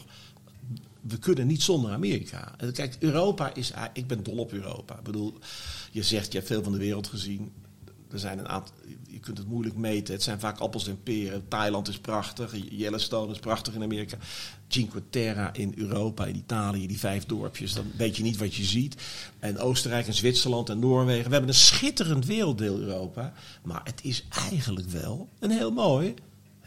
We 1.01 1.17
kunnen 1.17 1.47
niet 1.47 1.61
zonder 1.61 1.91
Amerika. 1.91 2.55
Kijk, 2.73 2.95
Europa 2.99 3.53
is. 3.53 3.71
Ik 3.93 4.07
ben 4.07 4.23
dol 4.23 4.37
op 4.37 4.51
Europa. 4.51 4.97
Ik 4.97 5.03
bedoel, 5.03 5.37
je 5.91 6.03
zegt, 6.03 6.31
je 6.31 6.37
hebt 6.37 6.49
veel 6.49 6.63
van 6.63 6.71
de 6.71 6.77
wereld 6.77 7.07
gezien. 7.07 7.51
Er 8.11 8.19
zijn 8.19 8.39
een 8.39 8.47
aantal. 8.47 8.75
Je 9.07 9.19
kunt 9.19 9.37
het 9.37 9.47
moeilijk 9.47 9.75
meten. 9.75 10.13
Het 10.13 10.23
zijn 10.23 10.39
vaak 10.39 10.59
appels 10.59 10.87
en 10.87 11.03
peren. 11.03 11.47
Thailand 11.47 11.87
is 11.87 11.99
prachtig. 11.99 12.55
Yellowstone 12.69 13.31
is 13.31 13.39
prachtig 13.39 13.73
in 13.73 13.83
Amerika. 13.83 14.17
Cinque 14.67 15.01
Terre 15.09 15.49
in 15.53 15.73
Europa, 15.75 16.25
in 16.25 16.35
Italië, 16.35 16.87
die 16.87 16.99
vijf 16.99 17.25
dorpjes. 17.25 17.73
Dan 17.73 17.91
weet 17.97 18.17
je 18.17 18.23
niet 18.23 18.37
wat 18.37 18.55
je 18.55 18.63
ziet. 18.63 18.95
En 19.39 19.57
Oostenrijk 19.57 20.07
en 20.07 20.13
Zwitserland 20.13 20.69
en 20.69 20.79
Noorwegen. 20.79 21.25
We 21.25 21.31
hebben 21.31 21.49
een 21.49 21.55
schitterend 21.55 22.25
werelddeel 22.25 22.79
Europa. 22.79 23.33
Maar 23.63 23.81
het 23.83 23.99
is 24.03 24.25
eigenlijk 24.49 24.89
wel 24.89 25.29
een 25.39 25.51
heel 25.51 25.71
mooi. 25.71 26.13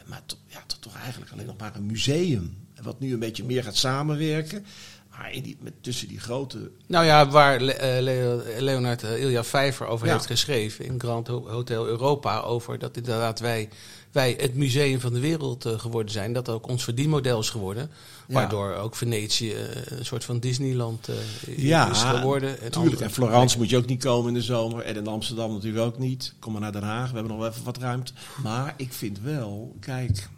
Maar 0.07 0.23
ja, 0.47 0.64
toch 0.81 0.97
eigenlijk 0.97 1.33
alleen 1.33 1.47
nog 1.47 1.59
maar 1.59 1.76
een 1.76 1.87
museum. 1.87 2.57
Wat 2.83 3.00
nu 3.00 3.12
een 3.12 3.19
beetje 3.19 3.45
meer 3.45 3.64
gaat 3.64 3.76
samenwerken. 3.76 4.64
Maar 5.11 5.33
in 5.33 5.43
die, 5.43 5.57
met, 5.61 5.73
tussen 5.81 6.09
die 6.09 6.21
grote 6.21 6.71
Nou 6.87 7.04
ja, 7.04 7.28
waar 7.28 7.61
Le- 7.61 7.73
eh, 7.73 8.02
Leo- 8.02 8.43
Leonard 8.59 9.02
eh, 9.02 9.23
Ilja 9.23 9.45
Vijver 9.45 9.87
over 9.87 10.07
Ja. 10.07 10.12
heeft 10.12 10.26
geschreven 10.26 10.85
in 10.85 11.00
Grand 11.00 11.26
Ho- 11.28 11.49
Hotel 11.49 11.87
Europa. 11.87 12.40
Over 12.40 12.78
dat 12.78 12.97
inderdaad 12.97 13.40
wij, 13.40 13.69
wij 14.12 14.37
het 14.40 14.54
museum 14.54 15.00
van 15.00 15.12
de 15.12 15.21
wereld 15.21 15.64
eh, 15.64 15.78
geworden 15.78 16.12
zijn. 16.12 16.33
Dat 16.33 16.49
ook 16.49 16.69
ons 16.69 16.85
verdienmodel 16.85 17.38
is 17.40 17.50
geworden. 17.50 17.90
Ja. 18.26 18.35
Waardoor 18.35 18.75
ook 18.75 18.97
Venetië 18.97 19.54
een 19.85 20.04
soort 20.04 20.25
van 20.25 20.38
Disneyland 20.40 21.09
Ja, 21.57 21.90
is 21.90 22.02
geworden. 22.02 22.49
En 22.50 22.57
Tuurlijk, 22.57 22.76
andere 22.76 23.04
en 23.04 23.11
Florence 23.11 23.59
moet 23.59 23.71
je 23.71 23.76
ook 23.76 23.87
niet 23.87 24.04
komen 24.04 24.28
in 24.28 24.35
de 24.35 24.43
zomer. 24.43 24.83
En 24.85 24.97
in 24.97 25.07
Amsterdam 25.07 25.52
natuurlijk 25.52 25.85
ook 25.85 25.99
niet. 25.99 26.35
Kom 26.38 26.52
maar 26.52 26.61
naar 26.61 26.73
Den 26.73 26.83
Haag, 26.83 27.09
we 27.09 27.14
hebben 27.14 27.33
nog 27.33 27.40
wel 27.43 27.50
even 27.50 27.64
wat 27.64 27.78
ruimte. 27.78 28.12
Maar 28.43 28.75
ik 28.76 28.93
vind 28.93 29.21
wel, 29.21 29.76
kijk, 29.81 30.28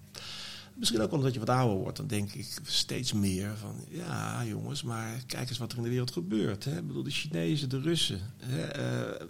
misschien 0.78 1.00
ook 1.02 1.12
omdat 1.12 1.32
je 1.34 1.38
wat 1.38 1.48
ouder 1.50 1.76
wordt, 1.76 1.96
dan 1.96 2.06
denk 2.06 2.32
ik 2.32 2.46
steeds 2.62 3.12
meer 3.12 3.50
van, 3.60 3.84
ja 3.88 4.44
jongens, 4.44 4.82
maar 4.82 5.22
kijk 5.26 5.48
eens 5.48 5.58
wat 5.58 5.72
er 5.72 5.76
in 5.78 5.82
de 5.84 5.88
wereld 5.90 6.10
gebeurt. 6.12 6.64
Hè? 6.64 6.76
Ik 6.78 6.86
bedoel, 6.86 7.02
de 7.02 7.10
Chinezen, 7.10 7.68
de 7.68 7.80
Russen. 7.80 8.20
Hè? 8.42 8.62
eh, 8.62 9.26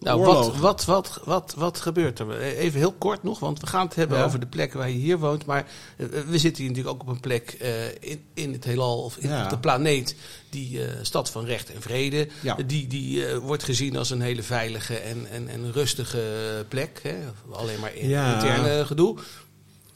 Nou, 0.00 0.20
wat, 0.24 0.56
wat, 0.56 0.84
wat, 0.84 1.20
wat, 1.24 1.54
wat 1.56 1.80
gebeurt 1.80 2.18
er? 2.18 2.40
Even 2.40 2.78
heel 2.78 2.92
kort 2.92 3.22
nog, 3.22 3.38
want 3.38 3.60
we 3.60 3.66
gaan 3.66 3.86
het 3.86 3.94
hebben 3.94 4.18
Ja. 4.18 4.24
over 4.24 4.40
de 4.40 4.46
plek 4.46 4.72
waar 4.72 4.88
je 4.90 4.96
hier 4.96 5.18
woont. 5.18 5.44
Maar 5.46 5.66
eh, 5.96 6.06
we 6.06 6.38
zitten 6.38 6.62
hier 6.62 6.72
natuurlijk 6.72 6.94
ook 7.02 7.08
op 7.08 7.14
een 7.14 7.20
plek 7.20 7.50
eh, 7.60 7.88
in, 8.10 8.20
in 8.34 8.52
het 8.52 8.64
heelal, 8.64 9.02
of 9.02 9.16
in, 9.16 9.28
Ja. 9.28 9.44
op 9.44 9.50
de 9.50 9.58
planeet, 9.58 10.16
die 10.50 10.80
stad 11.02 11.30
van 11.30 11.44
recht 11.44 11.72
en 11.72 11.82
vrede. 11.82 12.28
Ja. 12.42 12.54
Die, 12.66 12.86
die 12.86 13.34
wordt 13.34 13.62
gezien 13.62 13.96
als 13.96 14.10
een 14.10 14.20
hele 14.20 14.42
veilige 14.42 14.94
en, 14.96 15.26
en, 15.30 15.48
en 15.48 15.72
rustige 15.72 16.64
plek. 16.68 17.00
Hè? 17.02 17.16
Alleen 17.50 17.80
maar 17.80 17.94
in, 17.94 18.02
interne 18.10 18.84
gedoe. 18.86 19.18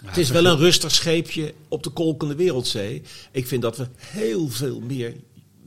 Het 0.05 0.17
is 0.17 0.31
wel 0.31 0.45
een 0.45 0.57
rustig 0.57 0.91
scheepje 0.91 1.55
op 1.69 1.83
de 1.83 1.91
kolkende 1.91 2.35
wereldzee. 2.35 3.03
Ik 3.31 3.47
vind 3.47 3.63
dat 3.63 3.77
we 3.77 3.87
heel 3.97 4.49
veel 4.49 4.81
meer, 4.81 5.15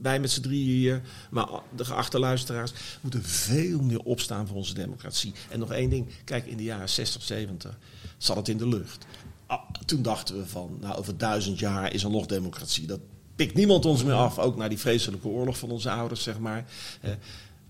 wij 0.00 0.20
met 0.20 0.30
z'n 0.30 0.40
drieën 0.40 0.66
hier, 0.66 1.02
maar 1.30 1.48
de 1.76 1.84
geachte 1.84 2.18
luisteraars, 2.18 2.72
moeten 3.00 3.24
veel 3.24 3.80
meer 3.80 4.00
opstaan 4.00 4.46
voor 4.46 4.56
onze 4.56 4.74
democratie. 4.74 5.32
En 5.50 5.58
nog 5.58 5.72
één 5.72 5.90
ding, 5.90 6.08
kijk, 6.24 6.46
in 6.46 6.56
de 6.56 6.62
jaren 6.62 6.88
60, 6.88 7.22
70 7.22 7.78
zat 8.18 8.36
het 8.36 8.48
in 8.48 8.56
de 8.56 8.68
lucht. 8.68 9.06
Ah, 9.46 9.70
toen 9.86 10.02
dachten 10.02 10.38
we 10.38 10.46
van, 10.46 10.78
nou 10.80 10.96
over 10.96 11.18
duizend 11.18 11.58
jaar 11.58 11.92
is 11.92 12.04
er 12.04 12.10
nog 12.10 12.26
democratie. 12.26 12.86
Dat 12.86 13.00
pikt 13.36 13.54
niemand 13.54 13.84
ons 13.84 14.04
meer 14.04 14.14
af, 14.14 14.38
ook 14.38 14.56
na 14.56 14.68
die 14.68 14.78
vreselijke 14.78 15.28
oorlog 15.28 15.58
van 15.58 15.70
onze 15.70 15.90
ouders, 15.90 16.22
zeg 16.22 16.38
maar. 16.38 16.64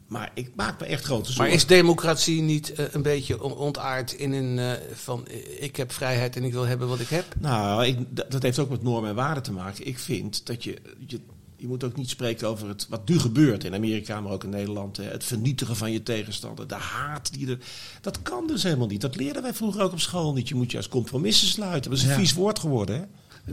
Maar 0.07 0.31
ik 0.35 0.51
maak 0.57 0.81
me 0.81 0.87
echt 0.87 1.05
grote 1.05 1.25
zorgen. 1.25 1.45
Maar 1.45 1.53
is 1.55 1.67
democratie 1.67 2.41
niet 2.43 2.73
eh, 2.73 2.85
een 2.91 3.03
beetje 3.03 3.43
on- 3.43 3.57
ontaard 3.57 4.13
in 4.13 4.33
een 4.33 4.59
eh, 4.59 4.73
van 4.95 5.27
eh, 5.27 5.63
ik 5.63 5.77
heb 5.77 5.93
vrijheid 5.93 6.37
en 6.37 6.45
ik 6.45 6.53
wil 6.53 6.65
hebben 6.67 6.89
wat 6.89 7.01
ik 7.01 7.09
heb? 7.09 7.25
Nou, 7.39 7.85
ik, 7.87 7.99
dat 8.11 8.31
dat 8.31 8.43
heeft 8.43 8.59
ook 8.59 8.71
met 8.71 8.83
normen 8.83 9.11
en 9.11 9.17
waarden 9.17 9.43
te 9.43 9.53
maken. 9.53 9.87
Ik 9.87 9.99
vind 9.99 10.47
dat 10.47 10.65
je, 10.65 10.79
je, 11.07 11.21
je 11.57 11.67
moet 11.67 11.85
ook 11.85 11.97
niet 11.97 12.09
spreken 12.09 12.49
over 12.49 12.69
het, 12.69 12.87
wat 12.89 13.09
nu 13.09 13.19
gebeurt 13.19 13.65
in 13.65 13.75
Amerika, 13.75 14.21
maar 14.21 14.33
ook 14.33 14.45
in 14.45 14.51
Nederland. 14.51 14.97
hè. 14.97 15.05
Het 15.05 15.25
vernietigen 15.25 15.77
van 15.77 15.93
je 15.93 16.03
tegenstander, 16.03 16.67
de 16.69 16.75
haat 16.75 17.33
die 17.33 17.49
er... 17.49 17.59
Dat 18.01 18.23
kan 18.23 18.47
dus 18.47 18.63
helemaal 18.63 18.87
niet. 18.87 19.01
Dat 19.01 19.17
leerden 19.17 19.43
wij 19.43 19.55
vroeger 19.55 19.83
ook 19.83 19.93
op 19.93 20.01
school 20.01 20.33
niet. 20.33 20.49
Je 20.49 20.55
moet 20.55 20.71
juist 20.73 20.89
compromissen 20.89 21.49
sluiten. 21.49 21.91
Dat 21.91 21.99
is 21.99 22.05
een 22.05 22.11
Ja. 22.11 22.17
vies 22.19 22.33
woord 22.35 22.59
geworden, 22.59 22.97
hè? 22.97 23.05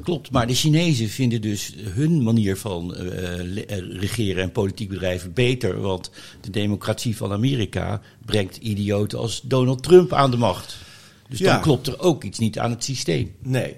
Klopt, 0.04 0.32
maar 0.32 0.48
de 0.48 0.54
Chinezen 0.54 1.10
vinden 1.10 1.42
dus 1.42 1.74
hun 1.78 2.24
manier 2.24 2.58
van 2.58 2.96
eh, 2.96 3.40
eh, 3.78 4.00
regeren 4.00 4.44
en 4.44 4.52
politiek 4.52 4.90
bedrijven 4.90 5.34
beter. 5.34 5.80
Want 5.82 6.12
de 6.42 6.50
democratie 6.50 7.18
van 7.18 7.32
Amerika 7.32 8.02
brengt 8.26 8.58
idioten 8.58 9.20
als 9.20 9.42
Donald 9.42 9.84
Trump 9.84 10.14
aan 10.14 10.32
de 10.32 10.38
macht. 10.38 10.78
Dus 11.30 11.40
Ja. 11.40 11.54
dan 11.54 11.62
klopt 11.62 11.88
er 11.88 12.00
ook 12.00 12.24
iets 12.24 12.40
niet 12.40 12.60
aan 12.60 12.70
het 12.70 12.84
systeem. 12.84 13.36
Nee, 13.44 13.76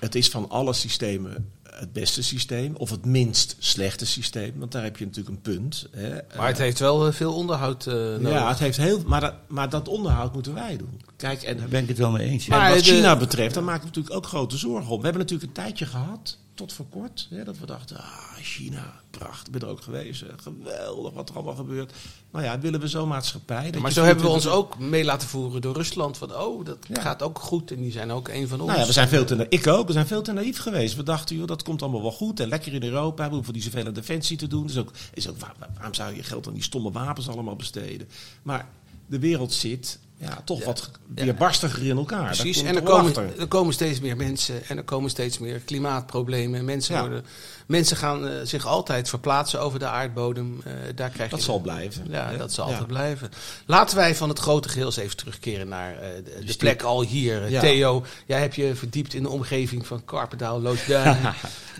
het 0.00 0.14
is 0.14 0.28
van 0.28 0.48
alle 0.50 0.72
systemen 0.72 1.50
het 1.80 1.92
beste 1.92 2.22
systeem. 2.22 2.76
Of 2.76 2.90
het 2.90 3.04
minst 3.04 3.56
slechte 3.58 4.06
systeem. 4.06 4.52
Want 4.56 4.72
daar 4.72 4.82
heb 4.82 4.96
je 4.96 5.04
natuurlijk 5.04 5.36
een 5.36 5.40
punt. 5.42 5.86
Hè. 5.90 6.10
Maar 6.36 6.46
het 6.46 6.58
heeft 6.58 6.78
wel 6.78 7.06
eh, 7.06 7.12
veel 7.12 7.34
onderhoud 7.34 7.86
eh, 7.86 7.94
nodig. 7.94 8.30
ja, 8.30 8.48
het 8.48 8.58
heeft 8.58 8.76
heel, 8.76 9.02
maar, 9.06 9.20
dat, 9.20 9.34
maar 9.48 9.68
dat 9.68 9.88
onderhoud 9.88 10.32
moeten 10.32 10.54
wij 10.54 10.76
doen. 10.76 11.00
Kijk, 11.16 11.42
en 11.42 11.56
Daar 11.56 11.68
ben 11.68 11.82
ik 11.82 11.88
het 11.88 11.98
wel 11.98 12.10
mee 12.10 12.28
eens. 12.28 12.46
Maar 12.46 12.68
en 12.68 12.74
wat 12.74 12.84
de- 12.84 12.90
China 12.90 13.16
betreft, 13.16 13.54
daar 13.54 13.64
maken 13.64 13.80
we 13.80 13.86
natuurlijk 13.86 14.14
ook 14.14 14.26
grote 14.26 14.56
zorgen 14.56 14.90
om. 14.90 14.98
We 14.98 15.04
hebben 15.04 15.22
natuurlijk 15.22 15.48
een 15.48 15.62
tijdje 15.64 15.86
gehad, 15.86 16.38
tot 16.60 16.72
voor 16.72 16.86
kort, 16.88 17.26
hè, 17.30 17.44
dat 17.44 17.58
we 17.58 17.66
dachten, 17.66 17.96
ah, 17.96 18.34
China, 18.42 19.00
prachtig, 19.10 19.46
ik 19.46 19.52
ben 19.52 19.60
er 19.60 19.68
ook 19.68 19.80
geweest, 19.82 20.20
hè, 20.20 20.26
geweldig 20.36 21.12
wat 21.12 21.28
er 21.28 21.34
allemaal 21.34 21.54
gebeurt. 21.54 21.92
Nou 22.30 22.44
ja, 22.44 22.58
willen 22.60 22.80
we 22.80 22.88
zo'n 22.88 23.08
maatschappij? 23.08 23.72
maar 23.80 23.92
zo 23.92 24.02
hebben 24.04 24.24
we 24.24 24.30
ons 24.30 24.42
24 24.44 24.52
ook 24.82 24.90
mee 24.90 25.04
laten 25.04 25.28
voeren 25.28 25.60
door 25.60 25.74
Rusland. 25.74 26.16
Van, 26.18 26.36
oh, 26.36 26.64
dat 26.64 26.76
Ja. 26.88 27.00
gaat 27.00 27.22
ook 27.22 27.38
goed 27.38 27.70
en 27.70 27.76
die 27.80 27.92
zijn 27.92 28.10
ook 28.10 28.28
een 28.28 28.48
van 28.48 28.58
ons. 28.60 28.68
Nou 28.68 28.80
ja, 28.80 28.86
we 28.86 28.92
zijn 28.92 29.08
veel 29.08 29.24
te 29.24 29.34
na- 29.34 29.46
ik 29.48 29.66
ook, 29.66 29.86
we 29.86 29.92
zijn 29.92 30.06
veel 30.06 30.22
te 30.22 30.32
naïef 30.32 30.58
geweest. 30.58 30.96
We 30.96 31.02
dachten, 31.02 31.36
joh, 31.36 31.46
dat 31.46 31.62
komt 31.62 31.82
allemaal 31.82 32.02
wel 32.02 32.12
goed 32.12 32.40
en 32.40 32.48
lekker 32.48 32.74
in 32.74 32.82
Europa. 32.82 33.28
We 33.28 33.34
hoeven 33.34 33.54
niet 33.54 33.64
zoveel 33.64 33.86
aan 33.86 33.92
defensie 33.92 34.36
te 34.36 34.46
doen. 34.46 34.66
Dus 34.66 34.76
ook, 34.78 34.92
is 35.14 35.28
ook, 35.28 35.38
waar- 35.38 35.54
waar- 35.58 35.70
waarom 35.74 35.94
zou 35.94 36.14
je 36.16 36.22
geld 36.22 36.46
aan 36.46 36.54
die 36.54 36.62
stomme 36.62 36.90
wapens 36.92 37.28
allemaal 37.28 37.56
besteden? 37.56 38.08
Maar 38.42 38.68
de 39.10 39.18
wereld 39.18 39.52
zit 39.52 39.98
ja, 40.20 40.42
toch 40.44 40.64
wat 40.64 40.90
weerbarstiger 41.14 41.86
in 41.86 41.96
elkaar. 41.96 42.24
Precies, 42.24 42.62
en 42.62 42.76
er 42.76 42.82
komen, 42.82 43.06
achter. 43.06 43.40
er 43.40 43.46
komen 43.46 43.72
steeds 43.72 44.00
meer 44.00 44.16
mensen 44.16 44.66
en 44.68 44.76
er 44.76 44.82
komen 44.82 45.10
steeds 45.10 45.38
meer 45.38 45.58
klimaatproblemen. 45.58 46.64
Mensen, 46.64 46.94
Ja. 46.94 47.00
worden, 47.00 47.24
mensen 47.66 47.96
gaan 47.96 48.28
eh, 48.28 48.34
zich 48.44 48.66
altijd 48.66 49.08
verplaatsen 49.08 49.60
over 49.60 49.78
de 49.78 49.86
aardbodem. 49.86 50.60
Eh, 50.64 50.72
daar 50.94 51.10
krijg 51.10 51.30
Dat 51.30 51.38
je 51.38 51.44
zal 51.44 51.60
blijven. 51.60 52.06
Ja, 52.10 52.36
dat 52.36 52.52
zal 52.52 52.64
Ja. 52.64 52.70
altijd 52.70 52.88
blijven. 52.88 53.30
Laten 53.66 53.96
wij 53.96 54.14
van 54.14 54.28
het 54.28 54.38
grote 54.38 54.68
geheel 54.68 54.86
eens 54.86 54.96
even 54.96 55.16
terugkeren 55.16 55.68
naar 55.68 55.94
eh, 55.98 56.08
de, 56.24 56.44
de 56.44 56.56
plek 56.56 56.82
al 56.82 57.02
hier. 57.02 57.50
Ja. 57.50 57.60
Theo, 57.60 58.04
jij 58.26 58.40
hebt 58.40 58.54
je 58.54 58.74
verdiept 58.74 59.14
in 59.14 59.22
de 59.22 59.28
omgeving 59.28 59.86
van 59.86 60.04
Karpendaal, 60.04 60.60
Loosduin. 60.60 61.16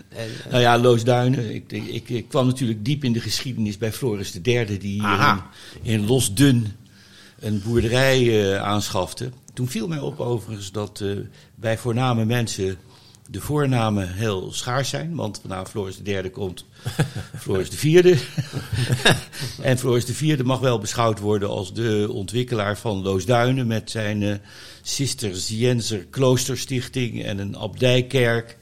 en, 0.09 0.29
Nou 0.49 0.61
ja, 0.61 0.77
Loosduinen. 0.77 1.55
Ik, 1.55 1.71
ik, 1.71 2.09
ik, 2.09 2.29
kwam 2.29 2.45
natuurlijk 2.45 2.85
diep 2.85 3.03
in 3.03 3.13
de 3.13 3.21
geschiedenis 3.21 3.77
bij 3.77 3.91
Floris 3.91 4.39
III, 4.43 4.77
die 4.77 5.01
hier 5.01 5.41
in, 5.81 5.91
in 5.91 6.05
Losdun 6.05 6.75
een 7.41 7.61
boerderij 7.65 8.51
eh, 8.53 8.61
aanschafte. 8.61 9.29
Toen 9.53 9.67
viel 9.67 9.87
mij 9.87 9.99
op 9.99 10.19
overigens 10.19 10.71
dat 10.71 11.01
eh, 11.01 11.09
bij 11.55 11.77
voorname 11.77 12.25
mensen 12.25 12.77
de 13.29 13.41
voornamen 13.41 14.13
heel 14.13 14.53
schaars 14.53 14.89
zijn. 14.89 15.15
Want 15.15 15.39
vanaf 15.41 15.69
Floris 15.69 15.99
III 16.03 16.29
komt 16.29 16.65
Floris 17.43 17.69
IV. 17.69 18.21
en 19.61 19.77
Floris 19.77 20.05
IV 20.05 20.43
mag 20.43 20.59
wel 20.59 20.79
beschouwd 20.79 21.19
worden 21.19 21.49
als 21.49 21.73
de 21.73 22.07
ontwikkelaar 22.11 22.77
van 22.77 23.01
Loosduinen 23.01 23.67
met 23.67 23.91
zijn 23.91 24.23
eh 24.23 24.35
Cisterciënser 24.81 26.05
Kloosterstichting 26.09 27.23
en 27.23 27.37
een 27.37 27.57
abdijkerk. 27.57 28.57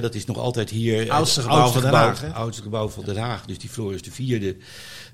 Dat 0.00 0.14
is 0.14 0.24
nog 0.24 0.38
altijd 0.38 0.70
hier 0.70 0.98
het 0.98 1.08
Oudste 1.08 1.40
gebouw 1.42 1.68
van 1.70 1.82
Den 1.82 1.90
Haag, 1.92 2.32
oudste 2.34 2.62
gebouw 2.62 2.88
van 2.88 3.04
Den 3.04 3.16
Haag. 3.16 3.44
Dus 3.46 3.58
die 3.58 3.70
Floris 3.70 4.00
IV, 4.00 4.52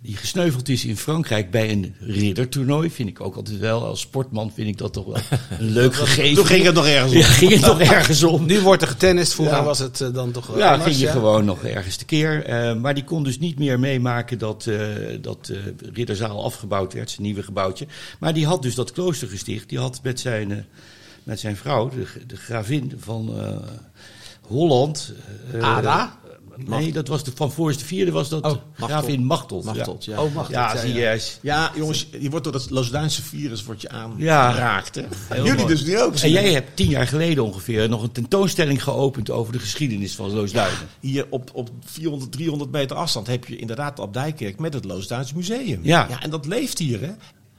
die 0.02 0.16
gesneuveld 0.16 0.68
is 0.68 0.84
in 0.84 0.96
Frankrijk 0.96 1.50
bij 1.50 1.70
een 1.70 1.94
riddertoernooi. 2.00 2.90
Vind 2.90 3.08
ik 3.08 3.20
ook 3.20 3.36
altijd 3.36 3.58
wel, 3.58 3.84
als 3.84 4.00
sportman 4.00 4.52
vind 4.54 4.68
ik 4.68 4.78
dat 4.78 4.92
toch 4.92 5.04
wel 5.06 5.16
een 5.58 5.70
leuk 5.72 5.94
gegeven. 5.94 6.34
Toen 6.36 6.46
ging 6.46 6.64
het 6.64 6.74
nog 6.74 6.86
ergens 6.86 7.12
om. 7.12 7.18
Ja, 7.18 7.26
ging 7.26 7.52
het 7.52 7.60
nog 7.60 7.80
ergens 7.80 8.22
om. 8.22 8.46
nu 8.46 8.60
wordt 8.60 8.82
er 8.82 8.88
getennist, 8.88 9.34
vroeger 9.34 9.56
Ja. 9.56 9.64
was 9.64 9.78
het 9.78 10.00
eh, 10.00 10.12
dan 10.12 10.30
toch 10.30 10.46
wel 10.46 10.58
Ja, 10.58 10.66
anders, 10.70 10.84
ging 10.84 10.96
je 11.00 11.04
ja? 11.06 11.12
gewoon 11.12 11.44
nog 11.44 11.64
ergens 11.64 11.96
tekeer. 11.96 12.44
Eh 12.44 12.74
maar 12.74 12.94
die 12.94 13.04
kon 13.04 13.22
dus 13.24 13.38
niet 13.38 13.58
meer 13.58 13.78
meemaken 13.80 14.38
dat, 14.38 14.66
eh 14.66 14.78
dat 15.20 15.48
eh, 15.52 15.58
Ridderzaal 15.94 16.44
afgebouwd 16.44 16.92
werd, 16.92 17.10
zijn 17.10 17.22
nieuwe 17.22 17.42
gebouwtje. 17.42 17.86
Maar 18.18 18.34
die 18.34 18.46
had 18.46 18.62
dus 18.62 18.74
dat 18.74 18.92
klooster 18.92 19.28
gesticht. 19.28 19.68
Die 19.68 19.78
had 19.78 20.00
met 20.02 20.20
zijn, 20.20 20.50
eh, 20.52 20.58
met 21.22 21.40
zijn 21.40 21.56
vrouw, 21.56 21.88
de, 21.88 22.06
de 22.26 22.36
gravin 22.36 22.92
van 22.98 23.38
eh, 23.38 23.56
Holland. 24.48 25.12
eh, 25.52 25.76
Ada? 25.76 26.16
Nee, 26.66 26.92
dat 26.92 27.08
was 27.08 27.24
de, 27.24 27.30
van 27.34 27.52
Floris 27.52 27.78
de 27.78 27.84
Vierde 27.84 28.10
was 28.12 28.28
dat 28.28 28.44
Oh, 28.44 28.52
gravin 28.76 29.24
Machteld. 29.24 29.64
Machteld, 29.64 30.04
ja. 30.04 30.22
Oh, 30.22 30.34
mag 30.34 30.50
Ja, 30.50 30.76
zie 30.76 30.92
je. 30.92 30.98
ja. 31.00 31.12
eens. 31.12 31.38
Ja, 31.42 31.72
jongens, 31.76 32.08
je 32.20 32.30
wordt 32.30 32.44
door 32.44 32.52
dat 32.52 32.70
Loosduinse 32.70 33.22
virus 33.22 33.64
wordt 33.64 33.80
je 33.82 33.88
Ja. 34.16 34.46
aangeraakt. 34.46 34.94
hè? 34.94 35.36
Jullie 35.36 35.52
mooi. 35.54 35.66
dus 35.66 35.84
nu 35.84 36.00
ook. 36.00 36.14
En 36.14 36.30
jij 36.30 36.52
hebt 36.52 36.76
tien 36.76 36.88
jaar 36.88 37.06
geleden 37.06 37.44
ongeveer 37.44 37.88
nog 37.88 38.02
een 38.02 38.12
tentoonstelling 38.12 38.82
geopend 38.82 39.30
over 39.30 39.52
de 39.52 39.58
geschiedenis 39.58 40.14
van 40.14 40.32
Loosduinen. 40.34 40.78
Hier 41.00 41.26
op, 41.30 41.50
op 41.52 41.70
400, 41.84 42.32
300 42.32 42.70
meter 42.70 42.96
afstand 42.96 43.26
heb 43.26 43.44
je 43.44 43.56
inderdaad 43.56 43.96
de 43.96 44.02
Abdijkerk 44.02 44.58
met 44.58 44.74
het 44.74 44.84
Loosduins 44.84 45.32
Museum. 45.32 45.80
Ja. 45.82 46.20
En 46.22 46.30
dat 46.30 46.46
leeft 46.46 46.78
hier, 46.78 47.00
hè? 47.00 47.10